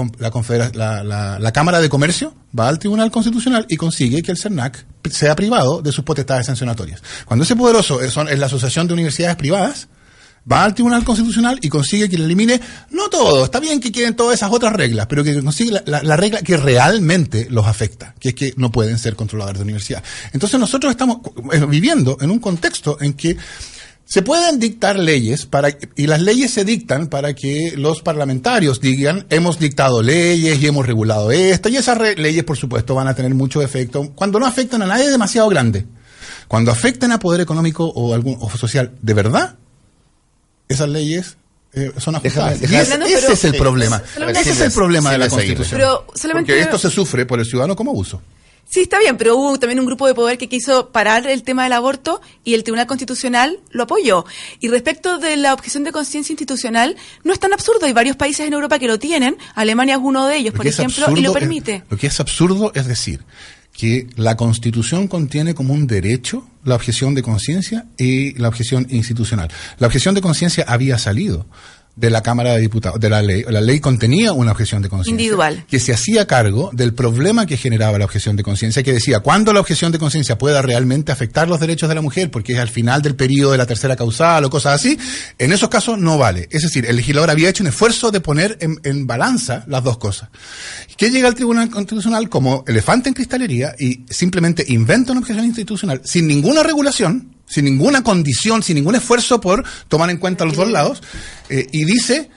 [0.74, 4.86] la, la- la- Cámara de Comercio, va al Tribunal Constitucional y consigue que el CERNAC
[5.10, 7.02] sea privado de sus potestades sancionatorias.
[7.24, 9.88] Cuando ese poderoso son- es la Asociación de Universidades Privadas,
[10.50, 14.14] va al Tribunal Constitucional y consigue que le elimine, no todo, está bien que quieren
[14.14, 18.14] todas esas otras reglas, pero que consigue la, la- la regla que realmente los afecta,
[18.20, 20.02] que es que no pueden ser controladores de universidad.
[20.32, 21.18] Entonces nosotros estamos
[21.52, 23.36] eh, viviendo en un contexto en que
[24.06, 29.24] se pueden dictar leyes para y las leyes se dictan para que los parlamentarios digan
[29.30, 33.34] hemos dictado leyes y hemos regulado esto y esas leyes por supuesto van a tener
[33.34, 35.86] mucho efecto cuando no afectan a nadie demasiado grande
[36.48, 39.56] cuando afecten a poder económico o algún o social de verdad
[40.74, 41.36] esas leyes
[41.72, 42.60] eh, son ajustadas.
[42.62, 42.80] Ese,
[43.32, 44.02] es el Sí, problema.
[44.28, 45.28] Ese es el problema de la.
[45.28, 45.78] Constitución.
[45.80, 48.20] Pero solamente- Porque esto se sufre por el ciudadano como abuso.
[48.66, 51.64] Sí, está bien, pero hubo también un grupo de poder que quiso parar el tema
[51.64, 54.24] del aborto y el Tribunal Constitucional lo apoyó.
[54.58, 57.84] Y respecto de la objeción de conciencia institucional, no es tan absurdo.
[57.86, 59.36] Hay varios países en Europa que lo tienen.
[59.54, 61.84] Alemania es uno de ellos, Lo por ejemplo, y lo es- permite.
[61.90, 63.20] lo que es absurdo es decir
[63.74, 69.50] que la Constitución contiene como un derecho la objeción de conciencia y la objeción institucional.
[69.78, 71.46] La objeción de conciencia había salido
[71.96, 73.44] de la Cámara de Diputados, de la ley.
[73.48, 75.12] La ley contenía una objeción de conciencia.
[75.12, 75.64] Individual.
[75.68, 79.52] Que se hacía cargo del problema que generaba la objeción de conciencia, que decía, cuando
[79.52, 82.68] la objeción de conciencia pueda realmente afectar los derechos de la mujer, porque es al
[82.68, 84.98] final del periodo de la tercera causal o cosas así,
[85.38, 86.48] en esos casos no vale.
[86.50, 89.98] Es decir, el legislador había hecho un esfuerzo de poner en, en balanza las dos
[89.98, 90.30] cosas.
[90.96, 96.00] Que llega al Tribunal Constitucional como elefante en cristalería y simplemente inventa una objeción institucional
[96.04, 100.70] sin ninguna regulación, sin ninguna condición, sin ningún esfuerzo por tomar en cuenta los dos
[100.70, 101.02] lados,
[101.48, 102.30] eh, y dice,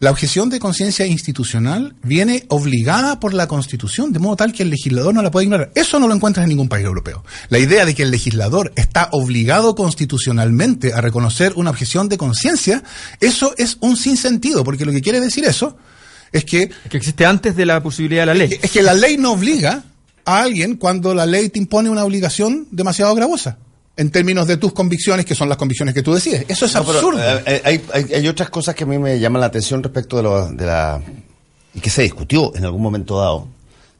[0.00, 4.70] la objeción de conciencia institucional viene obligada por la Constitución, de modo tal que el
[4.70, 5.72] legislador no la puede ignorar.
[5.74, 7.24] Eso no lo encuentras en ningún país europeo.
[7.48, 12.84] La idea de que el legislador está obligado constitucionalmente a reconocer una objeción de conciencia,
[13.20, 15.76] eso es un sinsentido, porque lo que quiere decir eso
[16.30, 18.58] es que que existe antes de la posibilidad de la ley.
[18.62, 19.82] es que la ley no obliga
[20.24, 23.58] a alguien cuando la ley te impone una obligación demasiado gravosa
[23.98, 26.46] en términos de tus convicciones, que son las convicciones que tú decides.
[26.48, 27.20] Eso es No, absurdo.
[27.20, 30.22] eh, hay, hay- hay otras cosas que a mí me llaman la atención respecto de,
[30.22, 31.02] lo- de la.
[31.74, 33.48] y que se discutió en algún momento dado,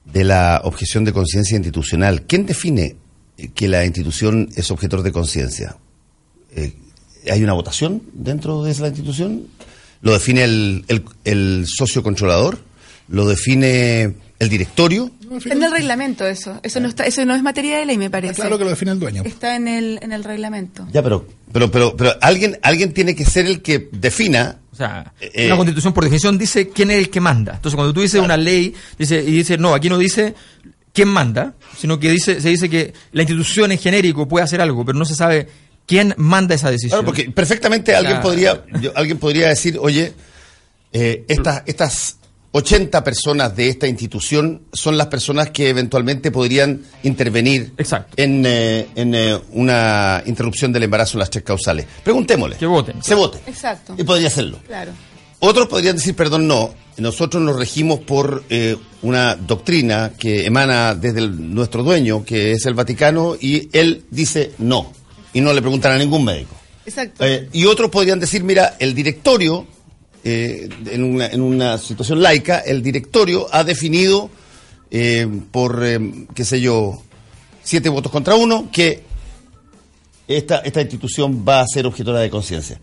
[0.06, 2.22] de la objeción de conciencia institucional.
[2.22, 2.96] ¿Quién define
[3.36, 5.76] eh, que la institución es objetor de conciencia?
[6.54, 6.72] Eh,
[7.30, 9.48] ¿Hay una votación dentro de esa institución?
[10.00, 12.58] ¿Lo define el, el, el socio controlador?
[13.08, 15.10] ¿Lo define el directorio?
[15.36, 16.60] Está en el reglamento eso.
[16.62, 18.34] Eso no, está, eso no es materia de ley, me parece.
[18.34, 19.22] Claro que lo define el dueño.
[19.24, 20.86] Está en el, en el reglamento.
[20.92, 24.58] Ya, pero, pero, pero, pero alguien, alguien tiene que ser el que defina.
[24.72, 27.54] O sea, Eh, una constitución por definición dice quién es el que manda.
[27.56, 30.34] Entonces, cuando tú dices una ley dice, y dice, no, aquí no dice
[30.92, 34.84] quién manda, sino que dice, se dice que la institución en genérico puede hacer algo,
[34.84, 35.48] pero no se sabe
[35.86, 37.00] quién manda esa decisión.
[37.00, 40.12] Claro, porque perfectamente alguien podría, yo- alguien podría decir, oye,
[40.92, 42.17] eh, estas, estas
[42.52, 48.14] 80 personas de esta institución son las personas que eventualmente podrían intervenir Exacto.
[48.16, 51.86] en, eh, en, eh, una interrupción del embarazo en las tres causales.
[52.02, 52.56] Preguntémosle.
[52.56, 53.02] Que voten.
[53.02, 53.38] Se vote.
[53.46, 53.94] Exacto.
[53.98, 54.58] Y podría hacerlo.
[54.66, 54.92] Claro.
[55.40, 56.74] Otros podrían decir, perdón, no.
[56.96, 62.66] Nosotros nos regimos por eh, una doctrina que emana desde el- nuestro dueño, que es
[62.66, 64.92] el Vaticano, y él dice no.
[65.32, 66.56] Y no le preguntan a ningún médico.
[66.86, 67.24] Exacto.
[67.24, 69.66] Eh, y otros podrían decir, mira, el directorio,
[70.24, 74.30] eh, en, una, en una situación laica, el directorio ha definido
[74.90, 75.98] eh, por, eh,
[76.34, 77.02] qué sé yo,
[77.62, 79.02] siete votos contra uno, que
[80.26, 82.78] esta, esta institución va a ser objetora de conciencia.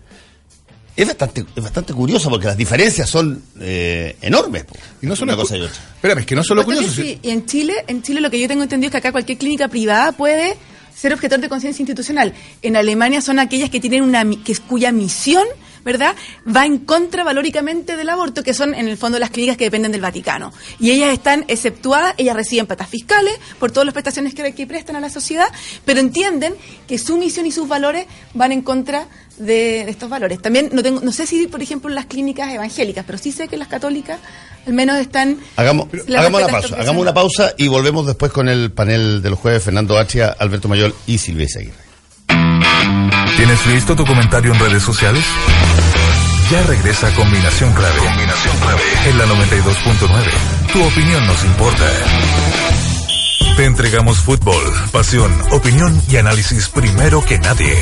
[0.96, 4.64] Es bastante, es bastante curioso porque las diferencias son eh, enormes.
[4.64, 5.76] po, Y no solo una cosa y otra.
[5.96, 6.90] Espérame, es que no solo curioso.
[7.02, 9.38] sí, y en Chile, en Chile lo que yo tengo entendido es que acá cualquier
[9.38, 10.56] clínica privada puede
[10.96, 12.34] ser objetor de conciencia institucional.
[12.62, 15.44] En Alemania son aquellas que tienen una mi- que es- cuya misión,
[15.86, 16.16] ¿verdad?
[16.54, 19.92] Va en contra valóricamente del aborto, que son en el fondo las clínicas que dependen
[19.92, 20.52] del Vaticano.
[20.80, 24.96] Y ellas están exceptuadas, ellas reciben patas fiscales por todas las prestaciones que, que prestan
[24.96, 25.48] a la sociedad,
[25.86, 26.56] pero entienden
[26.88, 30.42] que su misión y sus valores van en contra de, de estos valores.
[30.42, 33.58] También no tengo, no sé si, por ejemplo, las clínicas evangélicas, pero sí sé que
[33.58, 34.20] las católicas
[34.66, 38.50] al menos están Hagamos, la hagamos una pausa, hagamos una pausa y volvemos después con
[38.50, 41.86] el panel de los jueves Fernando Achia, Alberto Mayol y Silvia Izaguirre.
[43.38, 45.24] ¿Tienes listo tu comentario en redes sociales?
[46.52, 47.98] Ya regresa Combinación Clave.
[47.98, 48.82] Combinación Clave.
[49.08, 50.72] En la 92.9.
[50.72, 51.86] Tu opinión nos importa.
[53.56, 57.78] Te entregamos fútbol, pasión, opinión y análisis primero que nadie.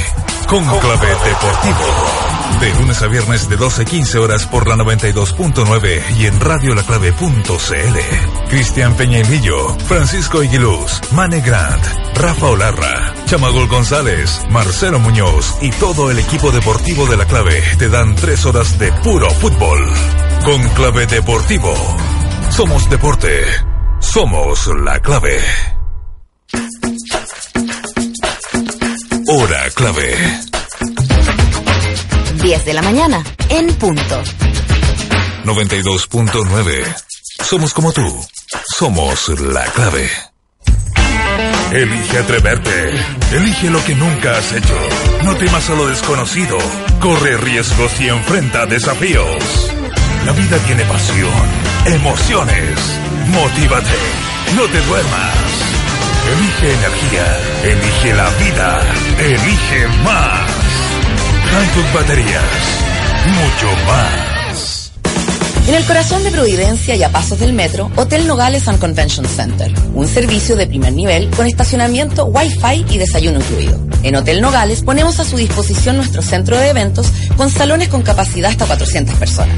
[0.48, 2.60] Con Clave Deportivo.
[2.60, 8.50] De lunes a viernes de 12 a 15 horas por la 92.9 y en radiolaclave.cl.
[8.50, 11.84] Cristian Peñailillo, Francisco Aguiluz, Mane Grant,
[12.18, 17.90] Rafa Olarra, Chamagol González, Marcelo Muñoz y todo el equipo deportivo de la clave te
[17.90, 19.92] dan tres horas de puro fútbol.
[20.46, 21.74] Con Clave Deportivo.
[22.52, 23.73] Somos deporte.
[24.04, 25.40] Somos la clave.
[29.28, 30.16] Hora clave.
[32.42, 34.22] 10 de la mañana, en punto.
[35.46, 36.96] 92.9.
[37.44, 38.26] Somos como tú.
[38.78, 40.10] Somos la clave.
[41.72, 42.92] Elige atreverte.
[43.32, 44.78] Elige lo que nunca has hecho.
[45.24, 46.58] No temas a lo desconocido.
[47.00, 49.74] Corre riesgos y enfrenta desafíos.
[50.26, 51.30] La vida tiene pasión,
[51.86, 52.80] emociones.
[53.28, 53.98] Motívate.
[54.56, 55.36] No te duermas.
[56.32, 57.38] Elige energía.
[57.64, 58.82] Elige la vida.
[59.20, 60.42] Elige más.
[61.52, 62.44] Hankook Baterías.
[63.26, 64.43] Mucho más.
[65.66, 69.72] En el corazón de Providencia y a pasos del metro, Hotel Nogales and Convention Center.
[69.94, 73.80] Un servicio de primer nivel con estacionamiento, wifi y desayuno incluido.
[74.04, 78.52] En Hotel Nogales ponemos a su disposición nuestro centro de eventos con salones con capacidad
[78.52, 79.56] hasta 400 personas.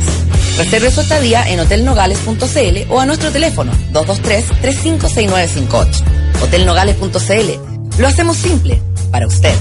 [0.58, 6.04] Reserve su estadía en hotelnogales.cl o a nuestro teléfono 223-356958.
[6.44, 8.00] Hotelnogales.cl.
[8.00, 9.56] Lo hacemos simple, para usted.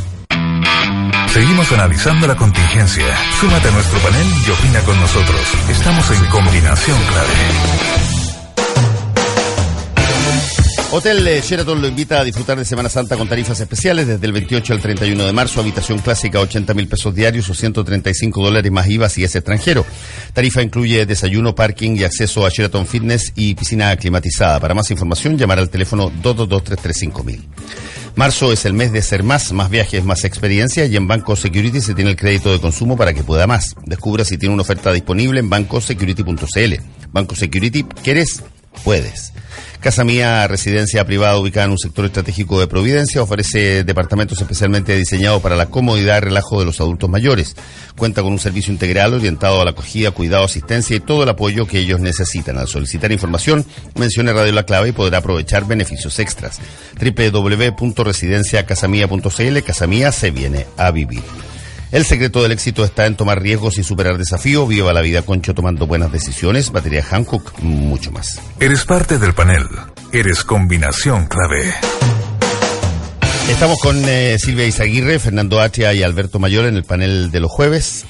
[1.34, 3.06] Seguimos analizando la contingencia.
[3.40, 5.40] Súmate a nuestro panel y opina con nosotros.
[5.68, 7.28] Estamos en combinación clave.
[10.92, 14.32] Hotel eh, Sheraton lo invita a disfrutar de Semana Santa con tarifas especiales desde el
[14.32, 15.58] 28 al 31 de marzo.
[15.58, 19.84] Habitación clásica 80 mil pesos diarios o 135 dólares más IVA si es extranjero.
[20.34, 24.60] Tarifa incluye desayuno, parking y acceso a Sheraton Fitness y piscina climatizada.
[24.60, 27.24] Para más información, llamar al teléfono 222-335
[28.16, 31.80] Marzo es el mes de ser más, más viajes, más experiencia y en Banco Security
[31.80, 33.74] se tiene el crédito de consumo para que pueda más.
[33.86, 36.74] Descubra si tiene una oferta disponible en bancosecurity.cl.
[37.10, 38.44] Banco Security, ¿quieres?
[38.84, 39.32] Puedes.
[39.84, 45.42] Casa Mía, residencia privada ubicada en un sector estratégico de Providencia, ofrece departamentos especialmente diseñados
[45.42, 47.54] para la comodidad y relajo de los adultos mayores.
[47.94, 51.66] Cuenta con un servicio integral orientado a la acogida, cuidado, asistencia y todo el apoyo
[51.66, 52.56] que ellos necesitan.
[52.56, 56.60] Al solicitar información, mencione Radio La Clave y podrá aprovechar beneficios extras.
[56.98, 61.24] www.residenciacasamía.cl Casamía se viene a vivir.
[61.94, 64.68] El secreto del éxito está en tomar riesgos y superar desafíos.
[64.68, 66.72] Viva la vida concho tomando buenas decisiones.
[66.72, 68.40] Batería Hancock, mucho más.
[68.58, 69.64] Eres parte del panel.
[70.10, 71.72] Eres combinación clave.
[73.48, 77.52] Estamos con eh, Silvia Izaguirre, Fernando Achia y Alberto Mayor en el panel de los
[77.52, 78.04] jueves.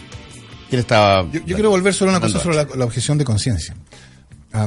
[0.71, 1.31] ¿Quién estaba?
[1.31, 3.77] Yo, yo quiero volver sobre una cosa sobre la, la objeción de conciencia.
[4.55, 4.67] Ah,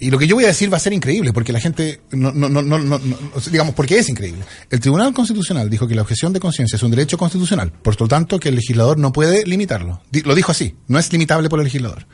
[0.00, 2.32] y lo que yo voy a decir va a ser increíble, porque la gente, no,
[2.32, 3.00] no, no, no,
[3.50, 4.44] digamos, porque es increíble.
[4.70, 8.08] El Tribunal Constitucional dijo que la objeción de conciencia es un derecho constitucional, por lo
[8.08, 10.02] tanto que el legislador no puede limitarlo.
[10.24, 12.06] Lo dijo así, no es limitable por el legislador.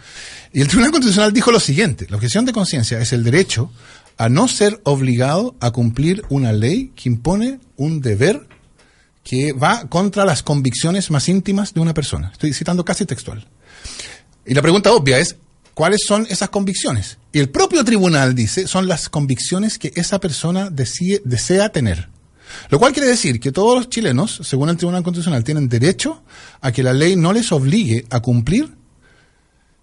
[0.53, 3.71] Y el Tribunal Constitucional dijo lo siguiente, la objeción de conciencia es el derecho
[4.16, 8.47] a no ser obligado a cumplir una ley que impone un deber
[9.25, 12.31] que va contra las convicciones más íntimas de una persona.
[12.33, 13.47] Estoy citando casi textual.
[14.45, 15.37] Y la pregunta obvia es,
[15.81, 17.16] cuáles son esas convicciones.
[17.33, 22.11] Y el propio tribunal dice, son las convicciones que esa persona decide- desea tener.
[22.69, 26.23] Lo cual quiere decir que todos los chilenos, según el Tribunal Constitucional, tienen derecho
[26.61, 28.69] a que la ley no les obligue a cumplir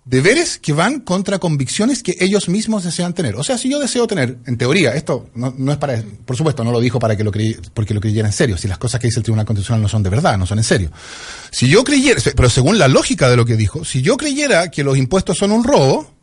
[0.07, 3.35] deberes que van contra convicciones que ellos mismos desean tener.
[3.35, 6.71] O sea, si yo deseo tener, en teoría, esto no, es para, por supuesto, no
[6.71, 9.07] lo dijo para que lo crey, porque lo creyera en serio, si las cosas que
[9.07, 10.91] dice el Tribunal Constitucional no son de verdad, no son en serio.
[11.51, 14.83] Si yo creyera, pero según la lógica de lo que dijo, si yo creyera que
[14.83, 16.16] los impuestos son un robo,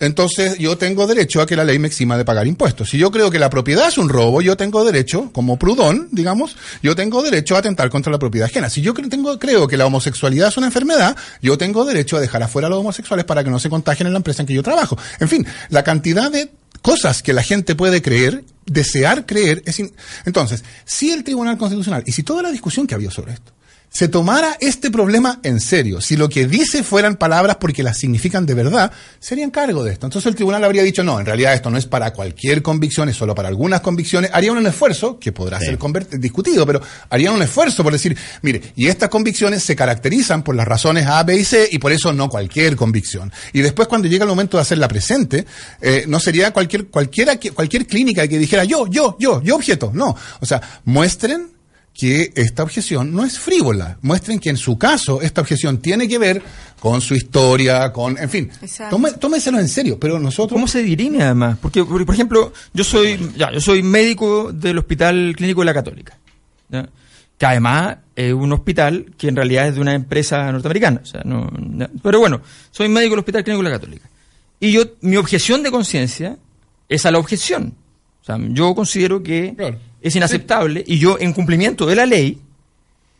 [0.00, 2.90] entonces yo tengo derecho a que la ley me exima de pagar impuestos.
[2.90, 6.56] Si yo creo que la propiedad es un robo, yo tengo derecho, como Prudón, digamos,
[6.82, 8.68] yo tengo derecho a atentar contra la propiedad ajena.
[8.70, 12.42] Si yo tengo, creo que la homosexualidad es una enfermedad, yo tengo derecho a dejar
[12.42, 14.62] afuera a los homosexuales para que no se contagien en la empresa en que yo
[14.62, 14.96] trabajo.
[15.20, 16.50] En fin, la cantidad de
[16.80, 19.92] cosas que la gente puede creer, desear creer, es in-
[20.24, 23.51] entonces, si el Tribunal Constitucional y si toda la discusión que ha habido sobre esto
[23.92, 28.46] se tomara este problema en serio, si lo que dice fueran palabras porque las significan
[28.46, 30.06] de verdad, serían cargo de esto.
[30.06, 33.16] Entonces el tribunal habría dicho, no, en realidad esto no es para cualquier convicción, es
[33.16, 34.30] solo para algunas convicciones.
[34.32, 35.66] Harían un esfuerzo, que podrá Sí.
[35.66, 35.78] ser
[36.18, 40.66] discutido, pero harían un esfuerzo por decir, mire, y estas convicciones se caracterizan por las
[40.66, 43.30] razones A, B y C, y por eso no cualquier convicción.
[43.52, 45.44] Y después cuando llega el momento de hacerla presente,
[45.82, 49.90] eh, no sería cualquier, cualquiera, cualquier clínica que dijera yo, yo, yo, yo objeto.
[49.94, 50.16] No.
[50.40, 51.51] O sea, muestren
[51.94, 53.98] que esta objeción no es frívola.
[54.02, 56.42] Muestren que en su caso esta objeción tiene que ver
[56.80, 58.50] con su historia, con, en fin,
[58.90, 60.56] tome- tómenselo en serio, pero nosotros...
[60.56, 61.58] ¿Cómo se dirime además?
[61.60, 65.74] Porque, por, por ejemplo, yo soy, ya, yo soy médico del Hospital Clínico de la
[65.74, 66.18] Católica,
[66.70, 66.88] ¿ya?
[67.38, 71.00] que además es un hospital que en realidad es de una empresa norteamericana.
[71.02, 71.90] O sea, no, ya.
[72.02, 74.08] pero bueno, soy médico del Hospital Clínico de la Católica.
[74.60, 76.36] Y yo, mi objeción de conciencia
[76.88, 77.74] es a la objeción.
[78.22, 79.78] O sea, yo considero que Claro.
[80.02, 82.38] Es inaceptable y yo, en cumplimiento de la ley,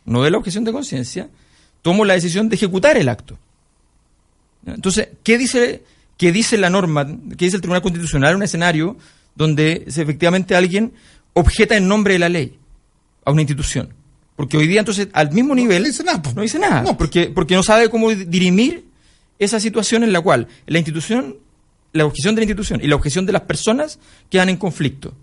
[0.05, 1.29] no de la objeción de conciencia,
[1.81, 3.37] tomo la decisión de ejecutar el acto.
[4.65, 5.83] Entonces, ¿qué dice,
[6.17, 8.97] qué dice la norma, qué dice el Tribunal Constitucional en un escenario
[9.35, 10.93] donde si efectivamente alguien
[11.33, 12.57] objeta en nombre de la ley
[13.25, 13.93] a una institución?
[14.35, 16.97] Porque hoy día entonces al mismo nivel dice nada, no dice nada, No.
[16.97, 18.85] porque, porque no sabe cómo dirimir
[19.39, 21.37] esa situación en la cual la institución,
[21.91, 25.13] la objeción de la institución y la objeción de las personas quedan en conflicto,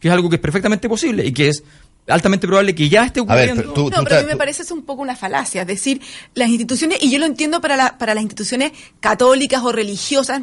[0.00, 1.62] que es algo que es perfectamente posible y que es
[2.08, 3.62] altamente probable que ya esté A ver, ocurriendo.
[3.62, 5.60] pero tú- No, pero a mí me parece es un poco una falacia.
[5.62, 6.00] Es decir,
[6.34, 10.42] las instituciones, y yo lo entiendo para, la- para las instituciones católicas o religiosas,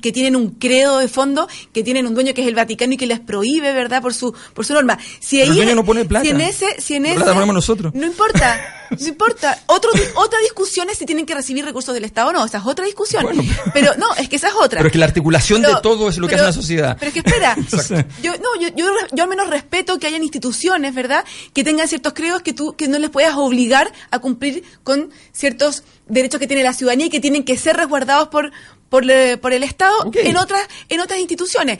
[0.00, 2.96] que tienen un credo de fondo, que tienen un dueño que es el Vaticano y
[2.96, 4.98] que les prohíbe, ¿verdad?, por su por su norma.
[5.20, 6.24] Si Pero el ahí- dueño no pone plata.
[6.24, 7.94] Si en ese, si en La ese, plata ponemos nosotros.
[7.94, 9.62] No importa, no importa.
[9.66, 12.44] Otro, otra discusión es si tienen que recibir recursos del Estado o no.
[12.44, 13.22] Esa es otra discusión.
[13.24, 14.78] Bueno, pero no, es que esa es otra.
[14.78, 16.96] Pero es que la articulación de todo es lo que hace una sociedad.
[16.98, 17.56] Pero es que espera,
[18.22, 22.12] yo, no, yo, yo, yo al menos respeto que hayan instituciones, ¿verdad?, que tengan ciertos
[22.14, 26.62] credos que tú que no les puedas obligar a cumplir con ciertos derechos que tiene
[26.62, 28.52] la ciudadanía y que tienen que ser resguardados por
[28.94, 31.78] por, le- por el Estado en otras en otras instituciones.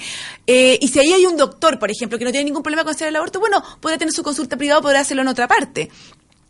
[0.48, 2.92] Eh, y si ahí hay un doctor, por ejemplo, que no tiene ningún problema con
[2.92, 5.90] hacer el aborto, bueno, podrá tener su consulta privada, podrá hacerlo en otra parte.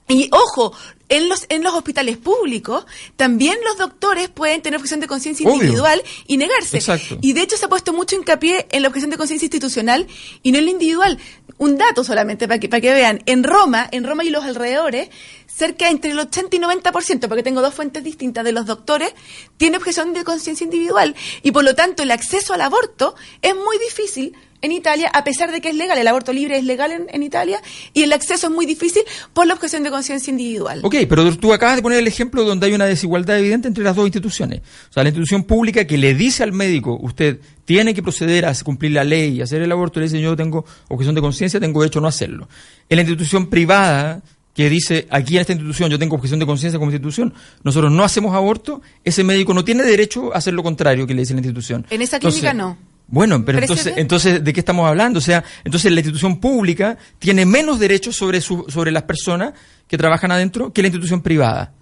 [0.09, 0.75] Y ojo,
[1.09, 5.57] en los, en los hospitales públicos también los doctores pueden tener objeción de conciencia Obvio.
[5.57, 6.77] individual y negarse.
[6.79, 7.19] Exacto.
[7.21, 10.07] Y de hecho se ha puesto mucho hincapié en la objeción de conciencia institucional
[10.43, 11.19] y no en la individual.
[11.59, 13.23] Un dato solamente para que, para que vean.
[13.27, 15.09] En Roma, en Roma y los alrededores,
[15.55, 19.15] cerca entre el 80 y 90%, porque tengo dos fuentes distintas de los doctores,
[19.57, 21.15] tiene objeción de conciencia individual.
[21.43, 25.53] Y por lo tanto el acceso al aborto es muy difícil en Italia, a pesar
[25.53, 25.99] de que es legal.
[25.99, 27.61] El aborto libre es legal en, Italia
[27.93, 29.03] y el acceso es muy difícil
[29.35, 30.81] por la objeción de conciencia individual.
[30.83, 33.95] Ok, pero tú acabas de poner el ejemplo donde hay una desigualdad evidente entre las
[33.95, 34.61] dos instituciones.
[34.89, 38.55] O sea, la institución pública que le dice al médico, usted tiene que proceder a
[38.65, 41.83] cumplir la ley y hacer el aborto, le dice, yo tengo objeción de conciencia, tengo
[41.83, 42.49] derecho a no hacerlo.
[42.89, 44.23] En la institución privada
[44.55, 48.05] que dice, aquí en esta institución yo tengo objeción de conciencia como institución, nosotros no
[48.05, 51.41] hacemos aborto, ese médico no tiene derecho a hacer lo contrario que le dice la
[51.41, 51.85] institución.
[51.91, 52.95] En esa clínica Entonces, no.
[53.07, 53.99] Bueno, pero ¿Parece entonces, bien?
[53.99, 55.19] entonces, ¿de qué estamos hablando?
[55.19, 59.53] O sea, entonces la institución pública tiene menos derechos sobre, su, sobre las personas
[59.87, 61.73] que trabajan adentro que la institución privada.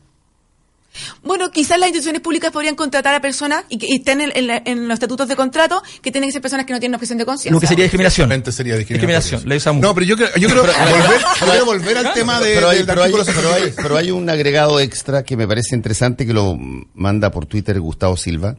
[1.22, 4.46] Bueno, quizás las instituciones públicas podrían contratar a personas y que y estén en, en
[4.46, 7.18] la- en los estatutos de contrato que tienen que ser personas que no tienen objeción
[7.18, 7.52] de conciencia.
[7.52, 8.28] Lo que sería discriminación.
[8.52, 9.40] Sería discriminación.
[9.40, 9.83] Discriminación, la usamos.
[9.83, 12.76] No, pero yo, creo- yo quiero volver, yo quiero volver al tema de, pero, hay,
[12.78, 13.74] del pero, hay, artículo pero, hay, 63.
[13.83, 16.57] pero hay un agregado extra que me parece interesante que lo
[16.94, 18.57] manda por Twitter Gustavo Silva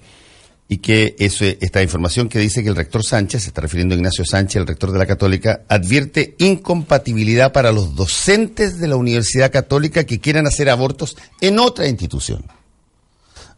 [0.73, 3.93] y que es eh, esta información que dice que el rector Sánchez, se está refiriendo
[3.93, 8.95] a Ignacio Sánchez, el rector de la Católica, advierte incompatibilidad para los docentes de la
[8.95, 12.43] Universidad Católica que quieran hacer abortos en otra institución.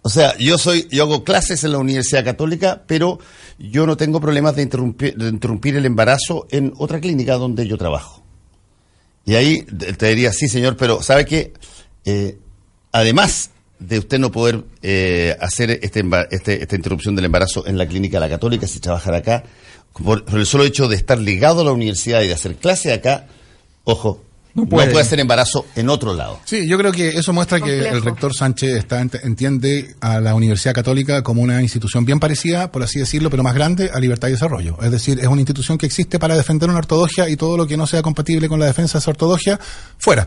[0.02, 3.18] O sea, yo soy, yo hago clases en la Universidad Católica, pero
[3.58, 7.78] yo no tengo problemas de interrumpir, de interrumpir el embarazo en otra clínica donde yo
[7.78, 8.26] trabajo.
[9.24, 11.54] Y ahí te diría, sí, señor, pero ¿sabe qué?
[12.04, 12.40] Eh,
[12.92, 17.88] además, de usted no poder eh, hacer este, este- esta interrupción del embarazo en la
[17.88, 19.44] clínica La Católica si trabajar acá?
[19.94, 22.92] Por, por el solo hecho de estar ligado a la universidad y de hacer clase
[22.92, 23.28] acá,
[23.86, 24.24] ojo,
[24.56, 24.90] No no puede.
[24.92, 26.40] puede, hacer embarazo en otro lado.
[26.46, 30.34] Sí, yo creo que eso muestra que el rector Sánchez está, ent- entiende a la
[30.34, 34.30] Universidad Católica como una institución bien parecida, por así decirlo, pero más grande a libertad
[34.30, 34.78] y desarrollo.
[34.82, 37.76] Es decir, es una institución que existe para defender una ortodoxia y todo lo que
[37.76, 39.60] no sea compatible con la defensa de esa ortodoxia,
[39.98, 40.26] fuera.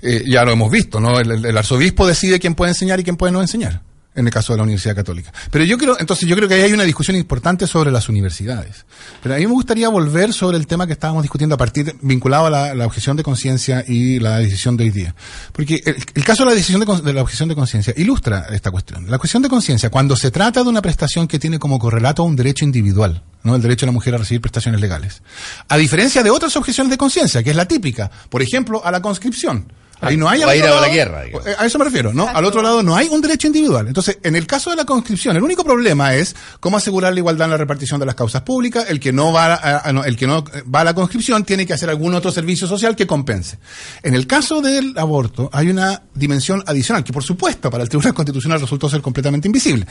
[0.00, 1.20] Eh, ya lo hemos visto, ¿no?
[1.20, 3.82] El, el- el arzobispo decide quién puede enseñar y quién puede no enseñar.
[4.16, 5.32] En el caso de la Universidad Católica.
[5.50, 8.86] Pero yo creo, entonces yo creo que ahí hay una discusión importante sobre las universidades.
[9.22, 12.46] Pero a mí me gustaría volver sobre el tema que estábamos discutiendo a partir, vinculado
[12.46, 15.14] a la, objeción de conciencia y la decisión de hoy día.
[15.52, 19.10] Porque el, caso de la decisión de, de la objeción de conciencia ilustra esta cuestión.
[19.10, 22.36] La cuestión de conciencia, cuando se trata de una prestación que tiene como correlato un
[22.36, 23.54] derecho individual, ¿no?
[23.54, 25.22] El derecho de la mujer a recibir prestaciones legales.
[25.68, 28.10] A diferencia de otras objeciones de conciencia, que es la típica.
[28.28, 29.72] Por ejemplo, a la conscripción.
[30.00, 31.46] Ahí no hay Va a ir a la guerra, digamos.
[31.46, 32.28] eh, A eso me refiero, ¿no?
[32.28, 33.88] Al otro lado no hay un derecho individual.
[33.88, 37.46] Entonces, en el caso de la conscripción, el único problema es cómo asegurar la igualdad
[37.46, 38.86] en la repartición de las causas públicas.
[38.88, 41.44] El que no va a, a- no, el que no eh, va a la conscripción
[41.44, 43.58] tiene que hacer algún otro servicio social que compense.
[44.02, 48.12] En el caso del aborto hay una dimensión adicional que, por supuesto, para el Tribunal
[48.14, 49.86] Constitucional resultó ser completamente invisible.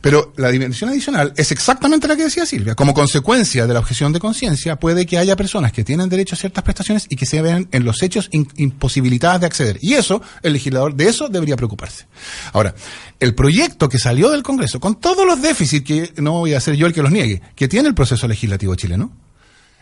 [0.00, 2.74] Pero la dimensión adicional es exactamente la que decía Silvia.
[2.74, 6.38] Como consecuencia de la objeción de conciencia, puede que haya personas que tienen derecho a
[6.38, 9.78] ciertas prestaciones y que se vean en los hechos in- imposibilitadas de acceder.
[9.82, 12.06] Y eso, el legislador de eso debería preocuparse.
[12.52, 12.74] Ahora,
[13.18, 16.76] el proyecto que salió del Congreso, con todos los déficits que no voy a ser
[16.76, 19.12] yo el que los niegue, que tiene el proceso legislativo chileno,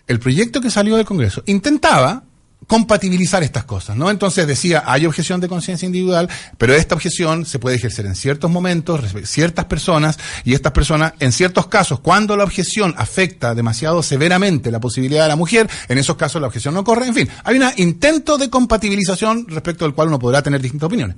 [0.07, 2.25] el proyecto que salió del Congreso intentaba
[2.67, 4.11] compatibilizar estas cosas, ¿no?
[4.11, 6.29] Entonces decía, hay objeción de conciencia individual,
[6.59, 11.33] pero esta objeción se puede ejercer en ciertos momentos, ciertas personas, y estas personas, en
[11.33, 16.17] ciertos casos, cuando la objeción afecta demasiado severamente la posibilidad de la mujer, en esos
[16.17, 20.09] casos la objeción no corre, en fin, hay un intento de compatibilización respecto al cual
[20.09, 21.17] uno podrá tener distintas opiniones.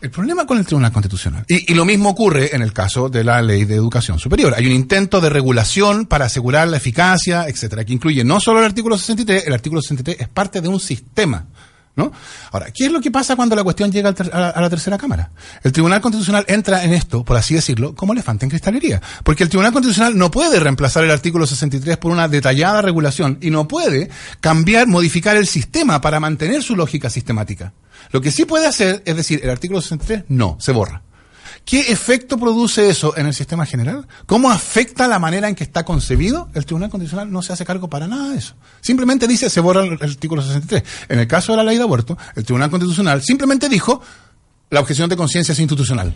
[0.00, 3.40] El problema con el Tribunal Constitucional, y, lo mismo ocurre en el caso de la
[3.42, 7.92] Ley de Educación Superior, hay un intento de regulación para asegurar la eficacia, etcétera, que
[7.92, 11.46] incluye no solo el artículo 63, el artículo 63 es parte de un sistema.
[11.96, 12.10] ¿No?
[12.50, 15.30] Ahora, ¿qué es lo que pasa cuando la cuestión llega a la tercera cámara?
[15.62, 19.00] El Tribunal Constitucional entra en esto, por así decirlo, como elefante en cristalería.
[19.22, 23.50] Porque el Tribunal Constitucional no puede reemplazar el artículo 63 por una detallada regulación y
[23.50, 27.72] no puede cambiar, modificar el sistema para mantener su lógica sistemática.
[28.10, 31.03] Lo que sí puede hacer es decir, el artículo 63 no, se borra.
[31.64, 34.06] ¿Qué efecto produce eso en el sistema general?
[34.26, 36.50] ¿Cómo afecta la manera en que está concebido?
[36.54, 38.54] El Tribunal Constitucional no se hace cargo para nada de eso.
[38.82, 40.82] Simplemente dice, se borra el artículo 63.
[41.08, 44.02] En el caso de la ley de aborto, el Tribunal Constitucional simplemente dijo,
[44.68, 46.14] la objeción de conciencia es institucional.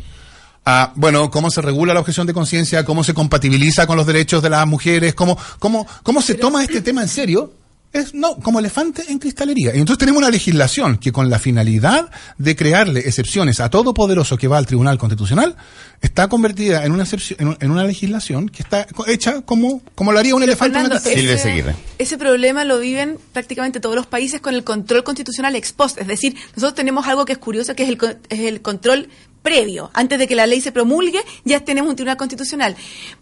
[0.67, 4.43] Ah, bueno, cómo se regula la objeción de conciencia, cómo se compatibiliza con los derechos
[4.43, 7.55] de las mujeres, cómo, cómo, cómo se toma este tema en serio.
[7.91, 9.75] Es, no, como elefante en cristalería.
[9.75, 14.37] Y entonces tenemos una legislación que con la finalidad de crearle excepciones a todo poderoso
[14.37, 15.57] que va al Tribunal Constitucional,
[16.03, 19.81] está convertida en una, excepción, en, un- en una legislación que está co- hecha como,
[19.95, 21.39] como lo haría un elefante en una Fernando, cristalería.
[21.39, 21.85] Silvia Seguirre.
[21.99, 25.97] ese problema lo viven prácticamente todos los países con el control constitucional ex post.
[25.99, 29.09] Es decir, nosotros tenemos algo que es curioso, que es el, co- es el control
[29.43, 29.91] previo.
[29.95, 32.77] Antes de que la ley se promulgue, ya tenemos un tribunal constitucional.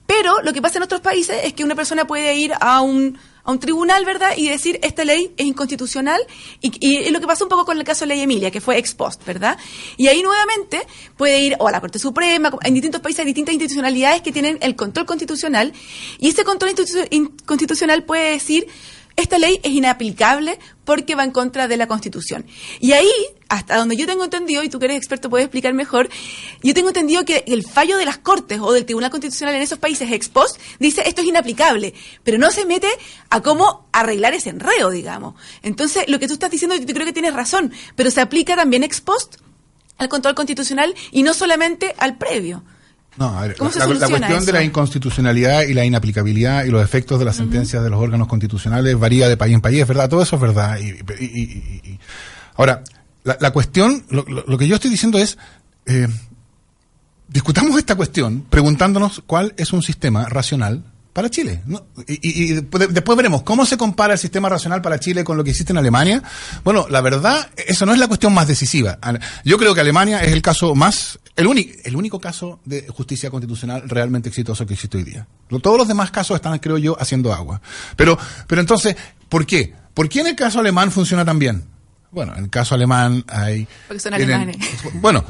[0.08, 3.16] Pero lo que pasa en otros países es que una persona puede ir a un,
[3.46, 4.32] a un tribunal, ¿verdad?
[4.36, 6.20] Y decir, esta ley es inconstitucional.
[6.60, 8.76] Y, y lo que pasó un poco con el caso de ley Emilia, que fue
[8.76, 9.56] ex post, ¿verdad?
[9.96, 10.86] Y ahí nuevamente
[11.16, 14.58] puede ir o a la Corte Suprema, en distintos países hay distintas institucionalidades que tienen
[14.60, 15.72] el control constitucional.
[16.18, 16.74] Y ese control
[17.46, 18.66] constitucional puede decir,
[19.16, 22.46] esta ley es inaplicable porque va en contra de la Constitución.
[22.80, 23.10] Y ahí,
[23.48, 26.08] hasta donde yo tengo entendido, y tú que eres experto puedes explicar mejor,
[26.62, 29.78] yo tengo entendido que el fallo de las Cortes o del Tribunal Constitucional en esos
[29.78, 32.88] países ex post dice esto es inaplicable, pero no se mete
[33.30, 35.34] a cómo arreglar ese enredo, digamos.
[35.62, 38.84] Entonces, lo que tú estás diciendo, yo creo que tienes razón, pero se aplica también
[38.84, 39.36] ex post
[39.98, 42.62] al control constitucional y no solamente al previo.
[43.18, 47.18] No, a ver, ¿Cómo la, cuestión de la inconstitucionalidad y la inaplicabilidad y los efectos
[47.18, 50.22] de las sentencias de los órganos constitucionales varía de país en país, es verdad, todo
[50.22, 50.78] eso es verdad.
[50.78, 51.98] Y, y- y- y- y-
[52.56, 52.82] Ahora,
[53.24, 55.38] la, la cuestión, lo, lo- lo que yo estoy diciendo es,
[55.86, 56.08] eh,
[57.28, 60.84] discutamos esta cuestión preguntándonos cuál es un sistema racional
[61.16, 61.62] para Chile.
[61.64, 61.86] ¿no?
[62.06, 65.72] Y, después veremos cómo se compara el sistema racional para Chile con lo que existe
[65.72, 66.22] en Alemania.
[66.62, 68.98] Bueno, la verdad, eso no es la cuestión más decisiva.
[69.42, 73.30] Yo creo que Alemania es el caso más, el, único el único caso de justicia
[73.30, 75.26] constitucional realmente exitoso que existe hoy día.
[75.62, 77.62] Todos los demás casos están, creo yo, haciendo agua.
[77.96, 78.94] Pero, pero entonces,
[79.30, 79.72] ¿por qué?
[79.94, 81.64] ¿Por qué en el caso alemán funciona tan bien?
[82.16, 83.68] Bueno, en el caso alemán hay...
[83.86, 84.56] Porque son tienen- alemanes.
[85.02, 85.22] Bueno,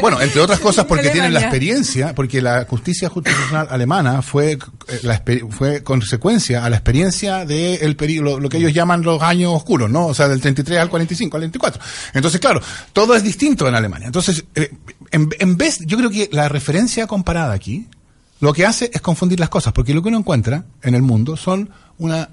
[0.00, 4.58] bueno, entre otras cosas porque tienen la experiencia, porque la justicia constitucional alemana fue, eh,
[5.02, 5.20] la,
[5.50, 9.52] fue consecuencia a la experiencia de el peri- lo, lo que ellos llaman los años
[9.52, 10.06] oscuros, ¿no?
[10.06, 11.82] O sea, del 33 al 45, al 24.
[12.14, 12.62] Entonces, claro,
[12.92, 14.06] todo es distinto en Alemania.
[14.06, 14.70] Entonces, eh,
[15.10, 17.88] en, en vez, yo creo que la referencia comparada aquí,
[18.38, 21.36] lo que hace es confundir las cosas, porque lo que uno encuentra en el mundo
[21.36, 22.28] son una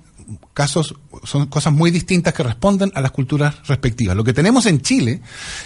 [0.54, 4.16] casos son cosas muy distintas que responden a las culturas respectivas.
[4.16, 5.22] Lo que tenemos en Chile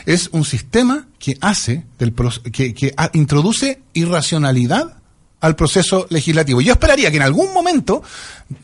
[0.05, 2.13] es un sistema que hace del
[2.51, 5.00] que, que introduce irracionalidad
[5.41, 6.61] al proceso legislativo.
[6.61, 8.01] Yo esperaría que en algún momento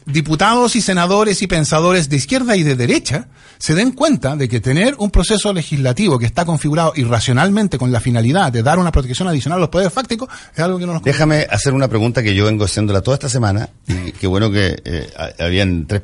[0.05, 4.59] diputados y senadores y pensadores de izquierda y de derecha se den cuenta de que
[4.59, 9.27] tener un proceso legislativo que está configurado irracionalmente con la finalidad de dar una protección
[9.27, 12.35] adicional a los poderes fácticos es algo que no nos Déjame hacer una pregunta que
[12.35, 13.69] yo vengo haciéndola toda esta semana.
[13.87, 16.03] Y qué bueno que eh, ha- habían tres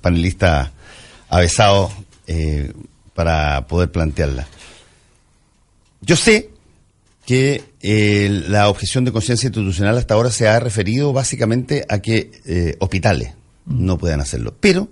[0.00, 0.70] panelistas
[1.28, 1.92] avesados
[2.26, 2.72] eh,
[3.14, 4.46] para poder plantearla.
[6.00, 6.50] Yo sé
[7.24, 12.30] que eh, la objeción de conciencia institucional hasta ahora se ha referido básicamente a que
[12.46, 13.34] eh, hospitales
[13.66, 14.54] no puedan hacerlo.
[14.58, 14.88] Pero,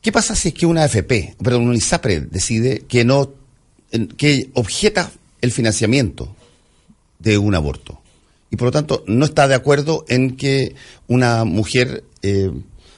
[0.00, 3.32] ¿qué pasa si es que una AFP, perdón, un ISAPRE decide que no,
[4.16, 6.34] que objeta el financiamiento
[7.18, 8.00] de un aborto?
[8.50, 10.74] Y por lo tanto, no está de acuerdo en que
[11.08, 12.50] una mujer eh,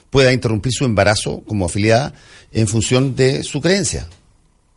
[0.09, 2.13] pueda interrumpir su embarazo como afiliada
[2.51, 4.07] en función de su creencia.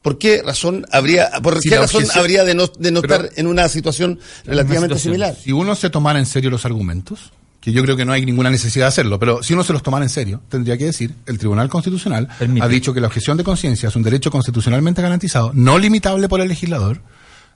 [0.03, 3.14] ¿Por qué razón habría, por Si qué razón objeción- habría de no, de no Pero-
[3.24, 5.14] estar en una situación relativamente situación.
[5.14, 5.36] similar?
[5.42, 8.49] Si uno se tomara en serio los argumentos, que yo creo que no hay ninguna
[8.51, 11.38] necesidad de hacerlo, pero si uno se los tomara en serio, tendría que decir, el
[11.38, 12.64] Tribunal Constitucional Permite.
[12.64, 16.40] ha dicho que la objeción de conciencia es un derecho constitucionalmente garantizado, no limitable por
[16.40, 17.03] el legislador,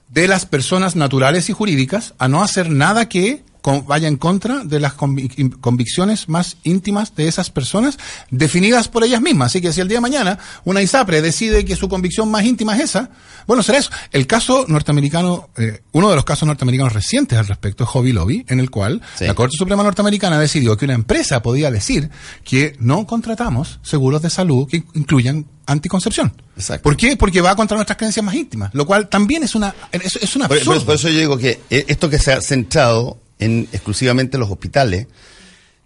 [0.09, 4.63] de las personas naturales y jurídicas a no hacer nada que con- vaya en contra
[4.63, 7.97] de las convic- convicciones más íntimas de esas personas
[8.29, 9.47] definidas por ellas mismas.
[9.47, 12.75] Así que si el día de mañana una ISAPRE decide que su convicción más íntima
[12.75, 13.09] es esa,
[13.47, 13.89] bueno, será eso.
[14.11, 18.45] El caso norteamericano, eh, uno de los casos norteamericanos recientes al respecto es Hobby Lobby,
[18.49, 19.25] en el cual Sí.
[19.25, 22.09] la Corte Suprema norteamericana decidió que una empresa podía decir
[22.43, 26.33] que no contratamos seguros de salud que incluyan anticoncepción.
[26.57, 26.83] Exacto.
[26.83, 27.15] ¿Por qué?
[27.15, 30.41] Porque va contra nuestras creencias más íntimas, lo cual también es una es, es un
[30.45, 30.79] Por, absurdo.
[30.79, 34.49] por- por eso yo digo que eh, esto que se ha centrado en exclusivamente los
[34.49, 35.07] hospitales,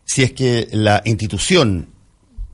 [0.05, 1.89] si es que la institución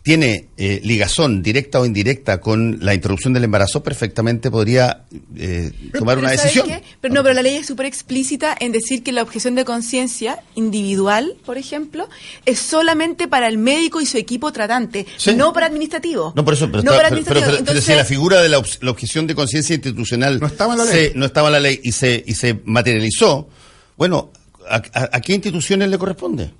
[0.01, 5.05] tiene eh, ligazón directa o indirecta con la interrupción del embarazo, perfectamente podría
[5.37, 6.67] eh, tomar Pero una ¿sabes decisión.
[6.67, 6.83] qué?
[6.99, 10.39] Pero no, pero la ley es súper explícita en decir que la objeción de conciencia
[10.55, 12.09] individual, por ejemplo,
[12.45, 15.35] es solamente para el médico y su equipo tratante, Sí.
[15.35, 16.33] no para administrativo.
[16.35, 17.45] No, por eso, pero, no está- para pero- pero- administrativo.
[17.45, 20.73] pero- pero Entonces, si la figura de la, la objeción de conciencia institucional No estaba
[20.73, 21.11] en la se- ley.
[21.15, 23.47] no estaba en la ley y se, y se materializó,
[23.95, 24.33] bueno,
[24.69, 26.51] ¿a, a- a qué instituciones le corresponde?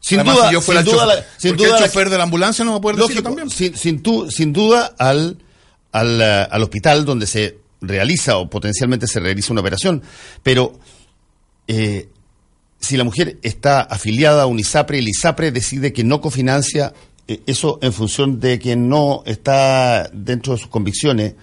[0.00, 2.16] Sin Además, duda, si yo fuera sin duda, la- sin duda el la- chofer de
[2.16, 3.50] la ambulancia no va a poder Lógico, también.
[3.50, 5.36] sin, sin, tu- sin duda al,
[5.92, 10.02] al, eh, al hospital donde se realiza o potencialmente se realiza una operación.
[10.42, 10.78] Pero
[11.68, 12.08] eh,
[12.80, 16.94] si la mujer está afiliada a un ISAPRE y el ISAPRE decide que no cofinancia
[17.28, 21.34] eh, eso en función de que no está dentro de sus convicciones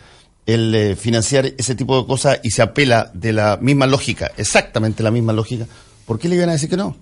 [0.48, 5.04] el eh, financiar ese tipo de cosas y se apela de la misma lógica, exactamente
[5.04, 5.68] la misma lógica,
[6.08, 6.98] ¿por qué le iban a decir que no?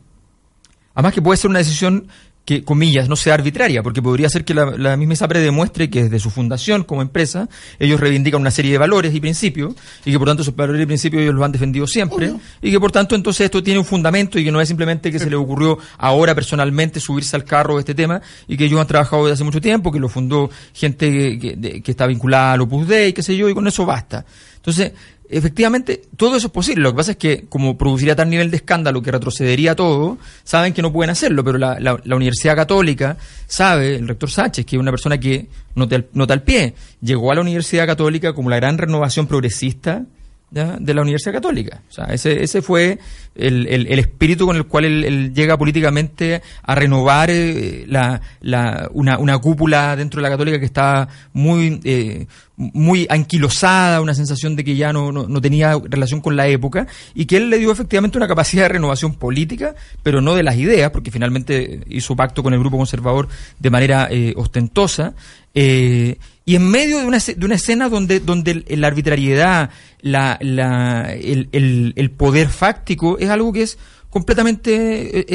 [0.93, 2.07] Además que puede ser una decisión
[2.45, 6.03] que, comillas, no sea arbitraria, porque podría ser que la, la misma ISAPRE demuestre que
[6.03, 7.49] desde su fundación como empresa
[7.79, 9.73] ellos reivindican una serie de valores y principios
[10.05, 12.79] y que por tanto esos valores y principios ellos los han defendido siempre y que
[12.79, 15.35] por tanto entonces esto tiene un fundamento y que no es simplemente que se le
[15.35, 19.33] ocurrió ahora personalmente subirse al carro de este tema y que ellos han trabajado desde
[19.33, 22.87] hace mucho tiempo, que lo fundó gente que, que- de- que está vinculada al Opus
[22.87, 24.23] Dei, qué sé yo, y con eso basta.
[24.57, 24.93] Entonces,
[25.29, 26.81] efectivamente, todo eso es posible.
[26.83, 30.73] Lo que pasa es que, como produciría tal nivel de escándalo que retrocedería todo, saben
[30.73, 33.17] que no pueden hacerlo, pero la, la- Universidad Católica
[33.47, 37.31] sabe, el rector Sánchez, que es una persona que, nota al, nota al pie, llegó
[37.31, 40.03] a la Universidad Católica como la gran renovación progresista
[40.51, 41.81] de la Universidad Católica.
[41.89, 42.97] O sea, ese, ese fue
[43.35, 48.87] el, el- espíritu con el cual él, él llega políticamente a renovar eh, la, la-
[48.93, 54.55] una, una cúpula dentro de la Católica que estaba muy, eh, muy anquilosada, una sensación
[54.55, 57.57] de que ya no, no, no tenía relación con la época, y que él le
[57.57, 62.15] dio efectivamente una capacidad de renovación política, pero no de las ideas, porque finalmente hizo
[62.15, 63.27] pacto con el grupo conservador
[63.59, 65.15] de manera eh, ostentosa.
[65.55, 71.11] Eh, y en medio de una, de una escena donde, donde la arbitrariedad, la, la-
[71.13, 71.49] el,
[71.95, 73.77] el- poder fáctico es algo que es
[74.11, 75.19] completamente...
[75.19, 75.25] eh,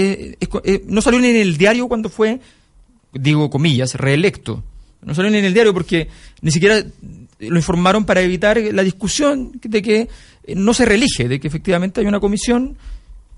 [0.41, 2.39] eh, eh, no salió ni en el diario cuando fue,
[3.13, 4.63] digo comillas, reelecto.
[5.03, 6.09] No salió ni en el diario porque
[6.43, 6.85] ni siquiera
[7.41, 10.09] lo informaron para evitar la discusión de que
[10.55, 12.77] no se reelige, de que efectivamente hay una comisión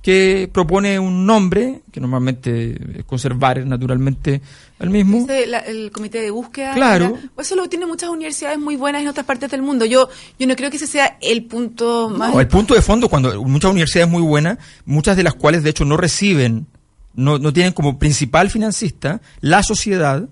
[0.03, 4.41] que propone un nombre, que normalmente es conservar naturalmente
[4.81, 5.19] al mismo.
[5.19, 6.75] Ese, la- el comité de búsqueda.
[6.75, 7.17] Claro.
[7.39, 9.85] Eso lo tienen muchas universidades muy buenas en otras partes del mundo.
[9.85, 10.09] Yo,
[10.41, 12.35] yo no creo que ese sea el punto más.
[12.35, 15.71] No, el punto de fondo, cuando muchas universidades muy buenas, muchas de las cuales de
[15.71, 16.67] hecho no reciben,
[17.15, 20.29] no, no tienen como principal financista la sociedad,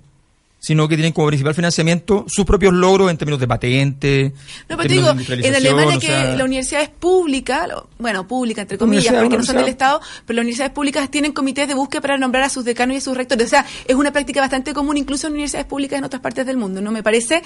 [0.61, 4.33] sino que tienen como principal financiamiento sus propios logros en términos de patente.
[4.69, 7.67] No, en pero te digo, en Alemania o que sea, la universidad es pública,
[7.99, 9.69] bueno, pública entre La comillas, porque no son del.
[9.69, 12.99] Estado, pero las universidades públicas tienen comités de búsqueda para nombrar a sus decanos y
[12.99, 13.47] a sus rectores.
[13.47, 16.59] O sea, es una práctica bastante común incluso en universidades públicas en otras partes del
[16.59, 16.81] mundo.
[16.83, 17.43] No me parece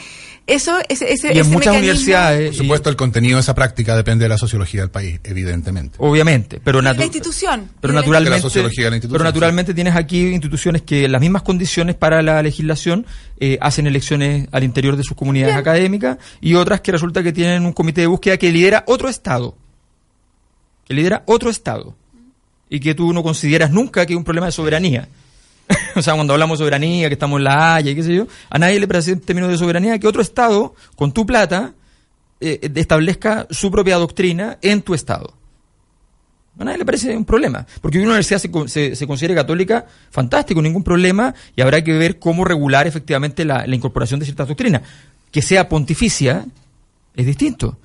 [0.47, 3.55] eso, ese, ese, y en ese muchas mecanismo- universidades, Por supuesto, el contenido de esa
[3.55, 5.97] práctica depende de la sociología del país, evidentemente.
[6.01, 7.71] Obviamente, pero, la institución.
[7.81, 11.13] pero naturalmente, De la sociología de la institución, pero naturalmente tienes aquí instituciones que en
[11.13, 13.04] las mismas condiciones para la legislación
[13.39, 17.65] eh, hacen elecciones al interior de sus comunidades académicas y otras que resulta que tienen
[17.65, 19.57] un comité de búsqueda que lidera otro estado,
[20.85, 21.95] que lidera otro estado
[22.69, 25.09] y que tú no consideras nunca que es un problema de soberanía.
[25.97, 28.27] o sea, cuando hablamos de soberanía, que estamos en la Haya y qué sé yo,
[28.51, 31.75] a nadie le parece en términos de soberanía que otro estado con tu plata
[32.41, 35.35] eh, establezca su propia doctrina en tu estado.
[36.59, 37.67] A nadie le parece un problema.
[37.81, 42.19] Porque una universidad se, se, se considere católica, fantástico, ningún problema, y habrá que ver
[42.19, 44.83] cómo regular efectivamente la, la incorporación de ciertas doctrinas.
[45.31, 46.45] Que sea pontificia
[47.17, 47.77] es distinto.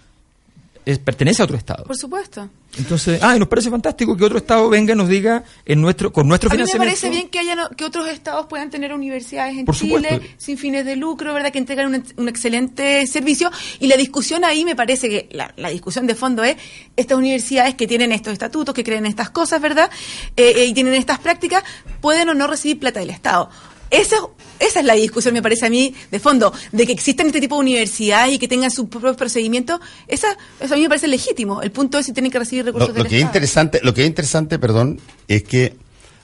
[0.89, 1.83] Es, pertenece a otro Estado.
[1.83, 2.49] Por supuesto.
[2.77, 6.11] Entonces, ah, y nos parece fantástico que otro Estado venga y nos diga en nuestro,
[6.13, 8.93] con nuestro A mí me parece bien que haya no- que otros estados puedan tener
[8.93, 10.35] universidades en Por Chile supuesto.
[10.37, 11.51] sin fines de lucro, ¿verdad?
[11.51, 13.51] Que entregan un, un excelente servicio.
[13.79, 16.57] Y la discusión ahí me parece que la, la discusión de fondo es
[16.95, 19.89] estas universidades que tienen estos estatutos, que creen estas cosas, ¿verdad?
[20.37, 21.63] Eh, eh, y tienen estas prácticas,
[22.01, 23.49] pueden o no recibir plata del Estado.
[23.89, 24.17] Esa,
[24.59, 27.55] esa es la discusión, me parece a mí, de fondo, de que existan este tipo
[27.55, 29.79] de universidades y que tengan sus propios procedimientos.
[30.07, 31.61] Esa, eso a mí me parece legítimo.
[31.61, 33.93] El punto es si tienen que recibir Lo, recursos lo del que es interesante, lo
[33.93, 35.75] que es interesante, perdón, es que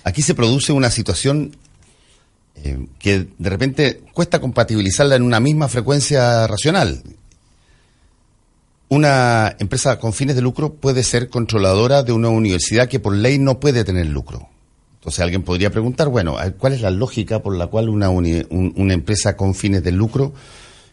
[0.04, 1.56] aquí se produce una situación
[2.64, 7.04] eh, que de repente cuesta compatibilizarla en una misma frecuencia racional.
[8.88, 13.40] Una empresa con fines de lucro puede ser controladora de una universidad que por ley
[13.40, 14.50] no puede tener lucro.
[15.06, 18.74] Entonces alguien podría preguntar, bueno, ¿cuál es la lógica por la cual una, uni- un-
[18.76, 20.34] una empresa con fines de lucro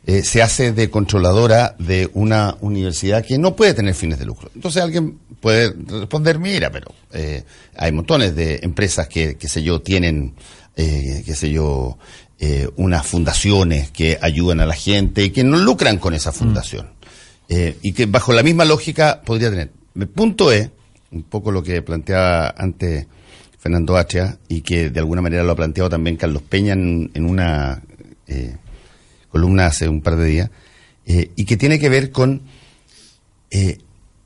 [0.04, 4.50] eh, se hace de controladora de una universidad que no puede tener fines de lucro?
[4.54, 7.44] Entonces alguien puede responder, mira, pero eh,
[7.74, 10.34] hay montones de empresas que, qué sé yo, tienen,
[10.76, 11.96] eh, qué sé yo,
[12.76, 16.88] unas fundaciones que ayudan a la gente y que no lucran con esa fundación.
[17.48, 19.70] Eh, y que bajo la misma lógica podría tener.
[19.98, 20.68] El punto es,
[21.12, 23.06] un poco lo que planteaba antes
[23.62, 27.24] Fernando Atria, y que de alguna manera lo ha planteado también Carlos Peña en, en
[27.24, 27.80] una
[28.26, 28.56] eh,
[29.28, 30.50] columna hace un par de días,
[31.06, 32.42] eh, y que tiene que ver con
[33.52, 33.78] eh,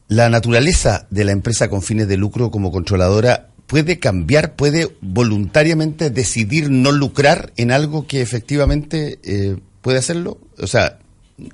[0.08, 6.08] la naturaleza de la empresa con fines de lucro como controladora puede cambiar, puede voluntariamente
[6.08, 10.98] decidir no lucrar en algo que efectivamente eh, puede hacerlo, o sea,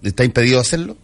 [0.05, 0.97] está impedido hacerlo,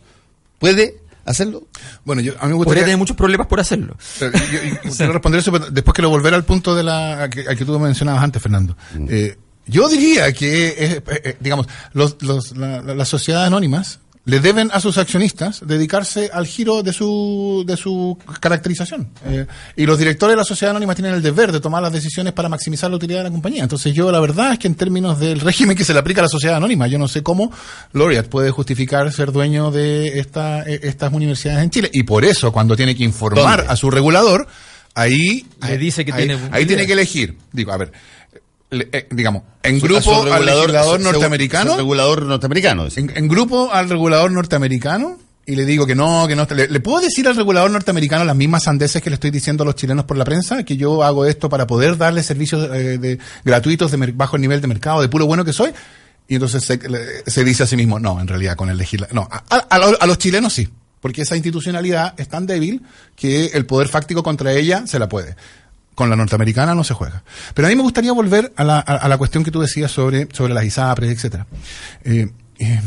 [0.61, 0.98] puede
[1.31, 1.66] hacerlo.
[2.05, 2.85] Bueno, yo, a mí me Podría gustaría...
[2.85, 3.97] tener muchos problemas por hacerlo.
[4.18, 7.29] Pero yo- yo quiero responder eso, pero después quiero volver al punto de la a
[7.31, 8.76] que, al que tú mencionabas antes, Fernando.
[9.09, 14.01] Eh, yo diría que, es, eh, eh, digamos, los, los- la- la- las sociedades anónimas
[14.29, 19.09] le deben a sus accionistas dedicarse al giro de su, de su caracterización.
[19.24, 22.35] Eh, y los directores de la sociedad anónima tienen el deber de tomar las decisiones
[22.35, 23.62] para maximizar la utilidad de la compañía.
[23.62, 26.24] Entonces yo la verdad es que en términos del régimen que se le aplica a
[26.24, 27.51] la sociedad anónima, yo no sé cómo
[27.95, 31.91] Laureate puede justificar ser dueño de esta, eh, estas universidades en Chile.
[31.95, 33.72] Y por eso cuando tiene que informar ¿Dónde?
[33.72, 34.47] a su regulador,
[34.95, 37.39] ahí Le dice que ahí, tiene ahí tiene que elegir.
[37.51, 37.93] Digo, a ver,
[38.71, 42.87] le- eh, digamos, en grupo al legislador su- norteamericano, regulador norteamericano.
[42.95, 46.47] en, en grupo al regulador norteamericano y le digo que no, que no.
[46.51, 49.66] Le, le puedo decir al regulador norteamericano las mismas sandeces que le estoy diciendo a
[49.66, 53.19] los chilenos por la prensa, que yo hago esto para poder darle servicios eh, de,
[53.45, 55.73] gratuitos de bajo el nivel de mercado, de puro bueno que soy.
[56.31, 56.79] Y entonces se,
[57.27, 59.14] se dice a sí mismo, no, en realidad con el legislador.
[59.14, 60.69] No, a, a- a los chilenos sí,
[61.01, 62.83] porque esa institucionalidad es tan débil
[63.16, 65.35] que el poder fáctico contra ella se la puede.
[65.99, 67.25] Con la norteamericana no se juega.
[67.55, 70.29] Pero a mí me gustaría volver a la, a, la cuestión que tú decías sobre,
[70.33, 71.49] sobre las ISAPRES, etcétera.
[72.05, 72.31] Eh,
[72.61, 72.81] eh,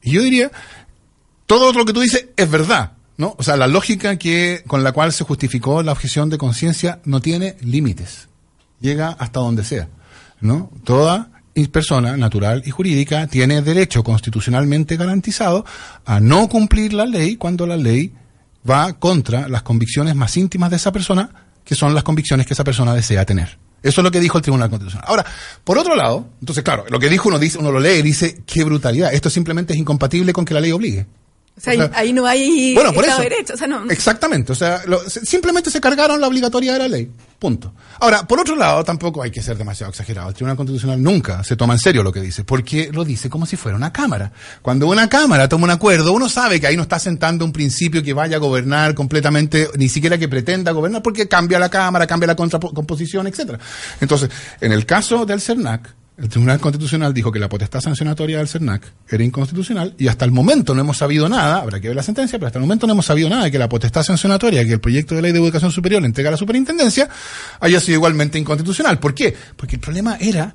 [0.00, 0.52] yo diría,
[1.46, 3.34] todo lo que tú dices es verdad, ¿no?
[3.36, 7.20] O sea, la lógica que, con la cual se justificó la objeción de conciencia no
[7.20, 8.28] tiene límites.
[8.78, 9.88] Llega hasta donde sea,
[10.40, 10.70] ¿no?
[10.84, 11.30] Toda
[11.72, 15.64] persona natural y jurídica tiene derecho constitucionalmente garantizado
[16.04, 18.12] a no cumplir la ley cuando la ley
[18.68, 22.64] va contra las convicciones más íntimas de esa persona, que son las convicciones que esa
[22.64, 23.58] persona desea tener.
[23.82, 25.04] Eso es lo que dijo el Tribunal Constitucional.
[25.08, 25.26] Ahora,
[25.64, 28.42] por otro lado, entonces claro, lo que dijo uno dice, uno lo lee y dice,
[28.46, 31.06] qué brutalidad, esto simplemente es incompatible con que la ley obligue.
[31.54, 33.28] O sea, ahí- ahí no hay bueno, por Estado eso.
[33.28, 33.54] de Derecho.
[33.54, 34.52] O sea, no, Exactamente.
[34.52, 37.10] O sea, lo- simplemente se cargaron la obligatoriedad de la ley.
[37.38, 37.74] Punto.
[38.00, 40.28] Ahora, por otro lado, tampoco hay que ser demasiado exagerado.
[40.30, 43.44] El Tribunal Constitucional nunca se toma en serio lo que dice, porque lo dice como
[43.46, 44.32] si fuera una cámara.
[44.62, 48.02] Cuando una cámara toma un acuerdo, uno sabe que ahí no está sentando un principio
[48.02, 52.28] que vaya a gobernar completamente, ni siquiera que pretenda gobernar, porque cambia la cámara, cambia
[52.28, 53.58] la contracomposición, etcétera.
[54.00, 54.30] Entonces,
[54.60, 58.92] en el caso del CERNAC, el Tribunal Constitucional dijo que la potestad sancionatoria del CERNAC
[59.08, 62.38] era inconstitucional y hasta el momento no hemos sabido nada, habrá que ver la sentencia,
[62.38, 64.80] pero hasta el momento no hemos sabido nada de que la potestad sancionatoria que el
[64.80, 67.08] proyecto de ley de educación superior le entrega a la superintendencia
[67.60, 68.98] haya sido igualmente inconstitucional.
[68.98, 69.34] ¿Por qué?
[69.56, 70.54] Porque el problema era,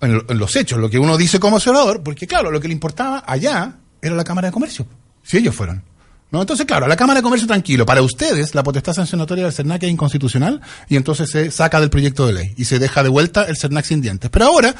[0.00, 2.68] en, lo- en los hechos, lo que uno dice como observador, porque claro, lo que
[2.68, 4.86] le importaba allá era la Cámara de Comercio,
[5.22, 5.84] si ellos fueron.
[6.30, 6.40] ¿No?
[6.40, 7.84] Entonces, claro, la Cámara de Comercio tranquilo.
[7.84, 12.26] Para ustedes, la potestad sancionatoria del CERNAC es inconstitucional y entonces se saca del proyecto
[12.26, 14.30] de ley y se deja de vuelta el CERNAC sin dientes.
[14.30, 14.74] Pero ahora,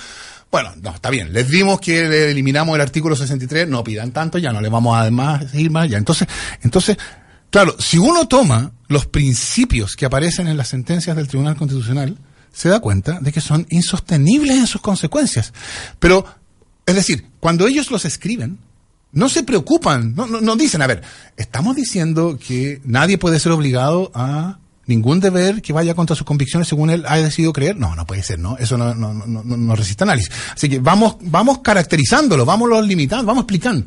[0.50, 1.32] bueno, no, está bien.
[1.32, 5.02] Les dimos que eliminamos el artículo 63, no pidan tanto, ya no le vamos a
[5.02, 5.98] además ir más allá.
[5.98, 6.28] Entonces,
[6.62, 6.96] entonces,
[7.50, 12.16] claro, si uno toma los principios que aparecen en las sentencias del Tribunal Constitucional,
[12.52, 15.52] se da cuenta de que son insostenibles en sus consecuencias.
[15.98, 16.24] Pero,
[16.86, 18.58] es decir, cuando ellos los escriben,
[19.12, 21.02] no se preocupan, no, no, no dicen, a ver,
[21.36, 26.68] estamos diciendo que nadie puede ser obligado a ningún deber que vaya contra sus convicciones
[26.68, 27.76] según él haya decidido creer.
[27.76, 28.56] No, no puede ser, ¿no?
[28.58, 30.30] Eso no, no, no, no, no resiste análisis.
[30.54, 33.86] Así que vamos, vamos caracterizándolo, vamos limitando, vamos explicando.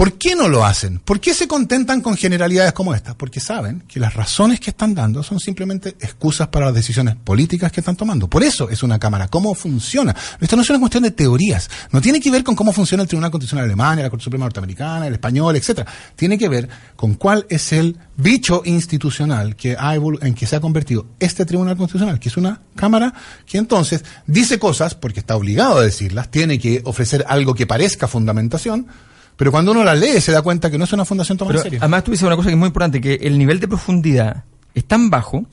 [0.00, 0.98] ¿Por qué no lo hacen?
[0.98, 3.14] ¿Por qué se contentan con generalidades como estas?
[3.16, 7.70] Porque saben que las razones que están dando son simplemente excusas para las decisiones políticas
[7.70, 8.26] que están tomando.
[8.26, 9.28] Por eso es una Cámara.
[9.28, 10.16] ¿Cómo funciona?
[10.40, 11.68] Esto no es una cuestión de teorías.
[11.92, 14.46] No tiene que ver con cómo funciona el Tribunal Constitucional de Alemania, la Corte Suprema
[14.46, 15.86] Norteamericana, el español, etcétera.
[16.16, 20.60] Tiene que ver con cuál es el bicho institucional que ha en que se ha
[20.60, 23.12] convertido este Tribunal Constitucional, que es una Cámara
[23.44, 28.08] que entonces dice cosas porque está obligado a decirlas, tiene que ofrecer algo que parezca
[28.08, 28.86] fundamentación,
[29.40, 31.62] pero cuando uno la lee se da cuenta que no es una fundación tomada en
[31.62, 31.78] serio.
[31.80, 34.84] además tú dices una cosa que es muy importante, que el nivel de profundidad es
[34.84, 35.46] tan bajo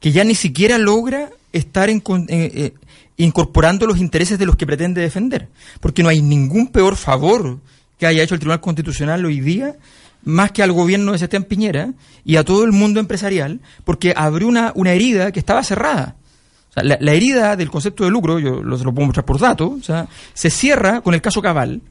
[0.00, 2.74] que ya ni siquiera logra estar en eh, eh,
[3.18, 5.48] incorporando los intereses de los que pretende defender.
[5.80, 7.58] Porque no hay ningún peor favor
[7.98, 9.76] que haya hecho el Tribunal Constitucional hoy día
[10.22, 11.92] más que al gobierno de Sebastián Piñera
[12.24, 16.16] y a todo el mundo empresarial, porque abrió una, una herida que estaba cerrada.
[16.70, 19.26] O sea, la, la herida del concepto de lucro, yo lo, se lo puedo mostrar
[19.26, 21.82] por datos, o sea, se cierra con el caso Cabal,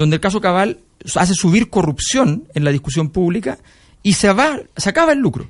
[0.00, 0.80] donde el caso Cabal
[1.14, 3.58] hace subir corrupción en la discusión pública
[4.02, 5.46] y se va, se acaba el lucro,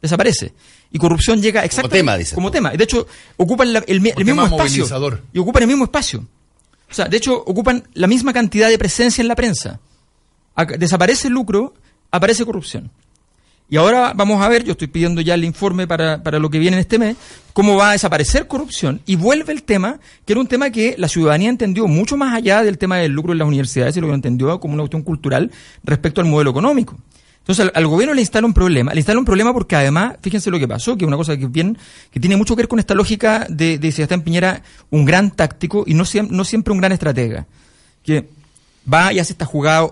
[0.00, 0.54] desaparece.
[0.90, 2.70] Y corrupción llega exactamente tema, dices como tema.
[2.70, 4.84] De hecho, ocupan la- el, Como el mismo espacio.
[5.32, 6.26] Y ocupan el mismo espacio.
[6.90, 9.80] O sea, de hecho, ocupan la misma cantidad de presencia en la prensa.
[10.78, 11.74] Desaparece el lucro,
[12.10, 12.90] aparece corrupción.
[13.70, 16.58] Y ahora vamos a ver, yo estoy pidiendo ya el informe para, para lo que
[16.58, 17.16] viene en este mes,
[17.52, 21.06] cómo va a desaparecer corrupción y vuelve el tema, que era un tema que la
[21.06, 24.58] ciudadanía entendió mucho más allá del tema del lucro en las universidades y lo entendió
[24.58, 25.50] como una cuestión cultural
[25.84, 26.96] respecto al modelo económico.
[27.40, 30.58] Entonces al, gobierno le instala un problema, le instala un problema porque además, fíjense lo
[30.58, 31.76] que pasó, que es una cosa que bien,
[32.10, 35.84] que tiene mucho que ver con esta lógica de, de Sebastián Piñera, un gran táctico
[35.86, 37.46] y no, no siempre un gran estratega,
[38.02, 38.28] que
[38.90, 39.88] va y hace esta jugada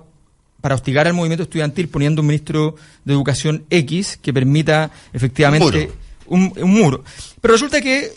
[0.66, 5.92] para hostigar al movimiento estudiantil poniendo un ministro de educación X que permita efectivamente
[6.26, 7.04] un, un muro.
[7.40, 8.10] Pero resulta que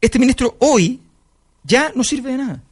[0.00, 0.98] este ministro hoy
[1.62, 2.62] ya no sirve de nada.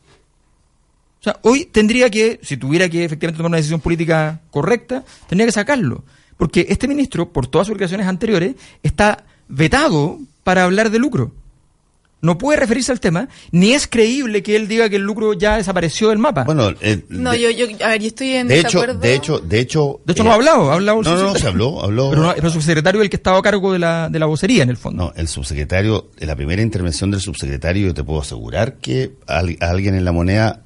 [1.21, 5.47] O sea, hoy tendría que, si tuviera que efectivamente tomar una decisión política correcta, tendría
[5.47, 6.03] que sacarlo.
[6.37, 11.31] Porque este ministro, por todas sus declaraciones anteriores, está vetado para hablar de lucro.
[12.23, 15.57] No puede referirse al tema, ni es creíble que él diga que el lucro ya
[15.57, 16.45] desapareció del mapa.
[16.45, 19.39] Bueno, eh, No, de, yo, yo, a ver, yo estoy en de hecho, de hecho,
[19.39, 21.83] de hecho, De hecho, eh, no ha hablado, ha hablado No, no, no, se habló,
[21.83, 22.11] habló.
[22.11, 24.27] Pero, no, pero el subsecretario es el que estaba a cargo de la, de la
[24.27, 25.05] vocería, en el fondo.
[25.05, 29.39] No, el subsecretario, en la primera intervención del subsecretario, yo te puedo asegurar que a
[29.39, 30.63] alguien en la moneda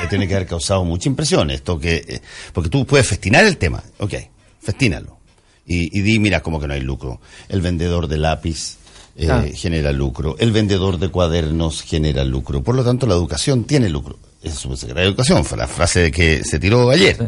[0.00, 2.20] le tiene que haber causado mucha impresión esto que, eh,
[2.54, 4.14] porque tú puedes festinar el tema, ok,
[4.60, 5.18] festínalo.
[5.66, 7.20] Y, y di, mira, como que no hay lucro.
[7.48, 8.78] El vendedor de lápiz
[9.22, 9.44] eh, Ah.
[9.54, 12.62] genera lucro, el vendedor de cuadernos genera lucro.
[12.62, 14.18] Por lo tanto, la educación tiene lucro.
[14.42, 17.16] Es subsecretario de Educación, fue la frase que se tiró ayer.
[17.18, 17.24] Sí.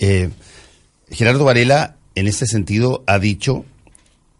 [0.00, 0.30] Eh,
[1.10, 3.64] Gerardo Varela, en ese sentido, ha dicho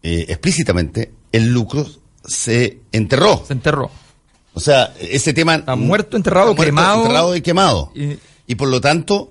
[0.04, 1.84] eh, explícitamente, el lucro
[2.24, 3.42] se enterró.
[3.46, 3.90] Se enterró.
[4.54, 5.56] O sea, ese tema...
[5.56, 7.02] Está muerto, enterrado, Está muerto, quemado.
[7.02, 7.92] enterrado y quemado.
[7.94, 9.30] Y- Y, por lo tanto,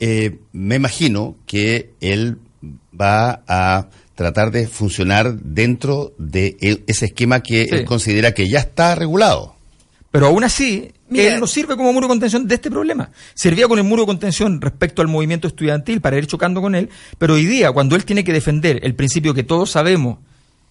[0.00, 2.38] eh, me imagino que él
[3.00, 3.86] va a
[4.18, 6.56] tratar de funcionar dentro de
[6.88, 7.74] ese esquema que Sí.
[7.76, 9.54] él considera que ya está regulado.
[10.10, 11.34] Pero aún así, Mira.
[11.34, 13.10] él no sirve como muro de contención de este problema.
[13.34, 16.88] Servía con el muro de contención respecto al movimiento estudiantil para ir chocando con él,
[17.16, 20.18] pero hoy día, cuando él tiene que defender el principio que todos sabemos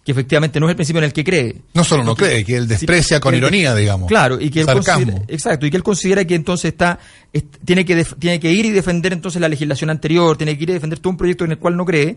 [0.04, 1.56] que efectivamente no es el principio en el que cree.
[1.74, 4.08] No solo no cree, que él desprecia Sí, con que- ironía, digamos.
[4.08, 6.98] Claro, y que él considera, exacto, y que él considera que entonces está
[7.34, 10.64] es- tiene que def- tiene que ir y defender entonces la legislación anterior, tiene que
[10.64, 12.16] ir y defender todo un proyecto en el cual no cree.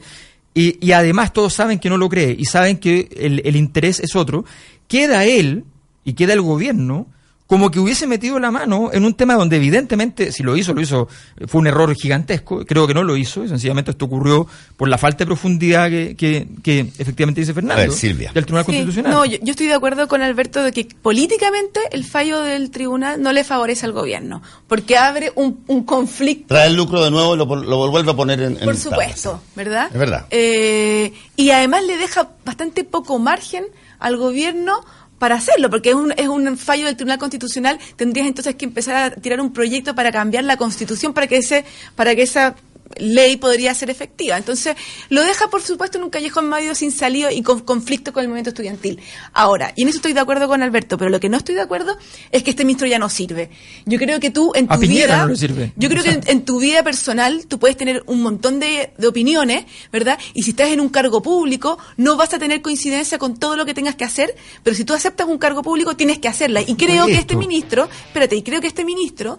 [0.55, 4.01] Y, y además todos saben que no lo cree y saben que el, el interés
[4.01, 4.44] es otro.
[4.88, 5.64] Queda él
[6.05, 7.07] y queda el gobierno
[7.51, 10.80] como que hubiese metido la mano en un tema donde evidentemente, si lo hizo, lo
[10.80, 11.09] hizo,
[11.48, 14.46] fue un error gigantesco, creo que no lo hizo, y sencillamente esto ocurrió
[14.76, 17.82] por la falta de profundidad que, que, que efectivamente dice Fernando.
[17.82, 18.30] ver, Silvia.
[18.32, 19.12] Del Tribunal Sí, Constitucional.
[19.12, 23.20] No, yo, yo estoy de acuerdo con Alberto de que políticamente el fallo del tribunal
[23.20, 26.55] no le favorece al gobierno, porque abre un, un conflicto.
[26.55, 28.82] Trae el lucro de nuevo y lo, lo vuelve a poner en, en Por tablas.
[28.82, 29.88] supuesto, ¿verdad?
[29.92, 30.26] Es verdad.
[30.30, 33.64] Eh, y además le deja bastante poco margen
[33.98, 34.80] al gobierno
[35.21, 38.97] para hacerlo, porque es un, es un fallo del Tribunal Constitucional, tendrías entonces que empezar
[38.97, 42.57] a tirar un proyecto para cambiar la Constitución para que ese para que esa
[42.99, 44.36] ley podría ser efectiva.
[44.36, 44.76] Entonces,
[45.09, 48.28] lo deja, por supuesto, en un callejón medio sin salida y con conflicto con el
[48.28, 49.01] movimiento estudiantil.
[49.32, 51.61] Ahora, y en eso estoy de acuerdo con Alberto, pero lo que no estoy de
[51.61, 51.97] acuerdo
[52.30, 53.51] es que este ministro ya no sirve.
[53.86, 55.22] Yo creo que tú, en tu vida...
[55.22, 55.72] no le sirve.
[55.76, 59.07] Yo creo que en, en tu vida personal tú puedes tener un montón de, de
[59.07, 60.18] opiniones, ¿verdad?
[60.34, 63.64] Y si estás en un cargo público, no vas a tener coincidencia con todo lo
[63.66, 66.61] que tengas que hacer, pero si tú aceptas un cargo público, tienes que hacerla.
[66.62, 69.38] Y creo que este ministro, espérate, y creo que este ministro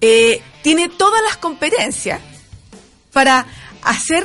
[0.00, 2.20] eh, tiene todas las competencias
[3.12, 3.46] para
[3.82, 4.24] hacer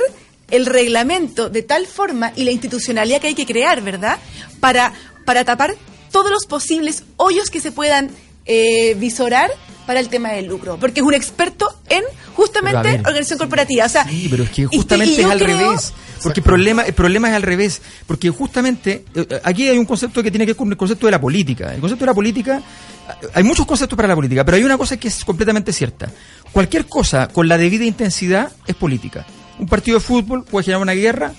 [0.50, 4.18] el reglamento de tal forma y la institucionalidad que hay que crear, ¿verdad?
[4.60, 4.92] Para,
[5.24, 5.74] para tapar
[6.12, 8.10] todos los posibles hoyos que se puedan
[8.46, 9.50] eh, visorar
[9.86, 12.02] para el tema del lucro, porque es un experto en
[12.34, 13.86] justamente organización corporativa.
[13.86, 15.92] O sea, Sí, pero es que y- justamente y yo es al creo- revés.
[16.22, 17.82] Porque el problema, el problema es al revés.
[18.06, 21.12] Porque justamente eh, aquí hay un concepto que tiene que ver con el concepto de
[21.12, 21.74] la política.
[21.74, 24.78] El concepto de la política, eh, hay muchos conceptos para la política, pero hay una
[24.78, 26.10] cosa que es completamente cierta.
[26.52, 29.26] Cualquier cosa con la debida intensidad es política.
[29.58, 31.32] Un partido de fútbol puede generar una guerra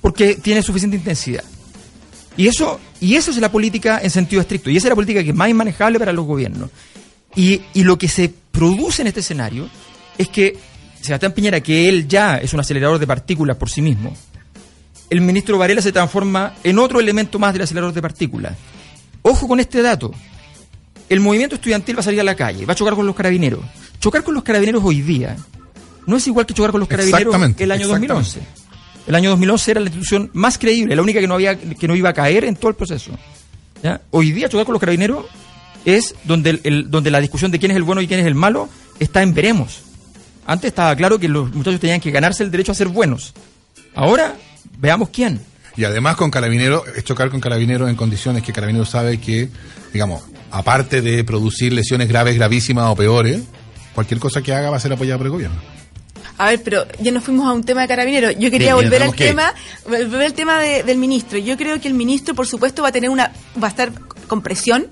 [0.00, 1.44] porque tiene suficiente intensidad.
[2.36, 4.70] Y eso, y eso es la política en sentido estricto.
[4.70, 6.70] Y esa es la política que es más inmanejable para los gobiernos.
[7.34, 9.68] Y, y lo que se produce en este escenario
[10.18, 10.58] es que
[11.02, 14.14] Sebastián Piñera, que él ya es un acelerador de partículas por sí mismo,
[15.10, 18.54] el ministro Varela se transforma en otro elemento más del acelerador de partículas.
[19.22, 20.12] Ojo con este dato.
[21.08, 23.60] El movimiento estudiantil va a salir a la calle, va a chocar con los carabineros.
[24.00, 25.36] Chocar con los carabineros hoy día
[26.06, 28.14] no es igual que chocar con los carabineros el año exactamente.
[28.14, 28.40] 2011.
[29.06, 31.94] El año 2011 era la institución más creíble, la única que no había que no
[31.94, 33.10] iba a caer en todo el proceso.
[33.82, 34.00] ¿Ya?
[34.12, 35.26] Hoy día chocar con los carabineros
[35.84, 38.26] es donde, el- el- donde la discusión de quién es el bueno y quién es
[38.26, 39.82] el malo está en veremos.
[40.46, 43.32] Antes estaba claro que los muchachos tenían que ganarse el derecho a ser buenos.
[43.94, 44.34] Ahora,
[44.78, 45.40] veamos quién.
[45.76, 49.48] Y además con Carabinero, es chocar con Carabinero en condiciones que Carabinero sabe que,
[49.92, 53.40] digamos, aparte de producir lesiones graves, gravísimas o peores,
[53.94, 55.56] cualquier cosa que haga va a ser apoyada por el gobierno.
[56.38, 58.34] A ver, pero ya nos fuimos a un tema de carabineros.
[58.38, 59.54] Yo quería volver al que tema,
[59.86, 61.38] volver al tema de- del ministro.
[61.38, 63.32] Yo creo que el ministro, por supuesto, va a tener una,
[63.62, 63.92] va a estar
[64.26, 64.86] con presión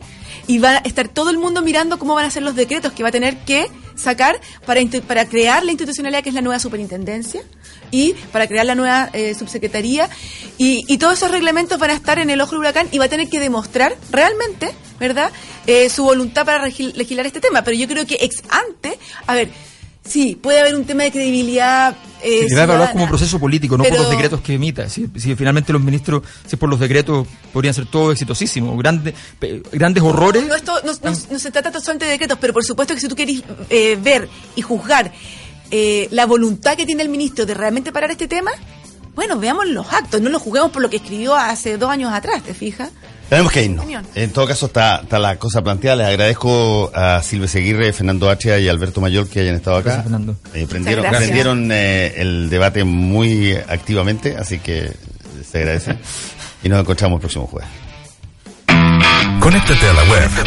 [0.47, 3.03] y va a estar todo el mundo mirando cómo van a ser los decretos que
[3.03, 3.67] va a tener que
[4.01, 7.43] sacar para, para crear la institucionalidad que es la nueva superintendencia
[7.91, 10.09] y para crear la nueva eh, subsecretaría
[10.59, 13.07] y, y todos esos reglamentos van a estar en el ojo del huracán y va
[13.07, 15.31] a tener que demostrar realmente, ¿verdad?,
[15.67, 17.63] Eh, su voluntad para legislar este tema.
[17.63, 19.51] Pero yo creo que ex ante, a ver,
[20.05, 21.97] sí, puede haber un tema de credibilidad.
[22.23, 24.89] Eh, Se evaluar ciudadana, como proceso político, no pero- por los decretos que emita.
[24.89, 28.77] Si, si finalmente los ministros, si por los decretos, podrían ser todos exitosísimos.
[28.79, 29.15] Grandes,
[29.73, 30.47] grandes horrores.
[30.47, 33.09] No, esto, no, no- no se trata solamente de decretos, pero por supuesto que si
[33.09, 35.13] tú quieres eh, ver y juzgar
[35.71, 38.51] eh, la voluntad que tiene el ministro de realmente parar este tema,
[39.15, 42.43] bueno, veamos los actos, no lo juzguemos por lo que escribió hace dos años atrás,
[42.43, 42.91] ¿te fijas?
[43.31, 43.87] Tenemos que irnos.
[44.17, 45.97] En todo caso, está, está la cosa planteada.
[45.99, 48.61] Les agradezco a Silvia Seguirre, Fernando H.
[48.61, 49.91] y Alberto Mayor que hayan estado acá.
[49.91, 50.37] Gracias, Fernando.
[50.53, 51.23] Eh, prendieron gracias.
[51.23, 54.93] prendieron, eh, el debate muy activamente, así que
[55.49, 55.97] se agradece.
[56.65, 57.71] y nos encontramos el próximo jueves.
[59.39, 60.31] Conéctate a la web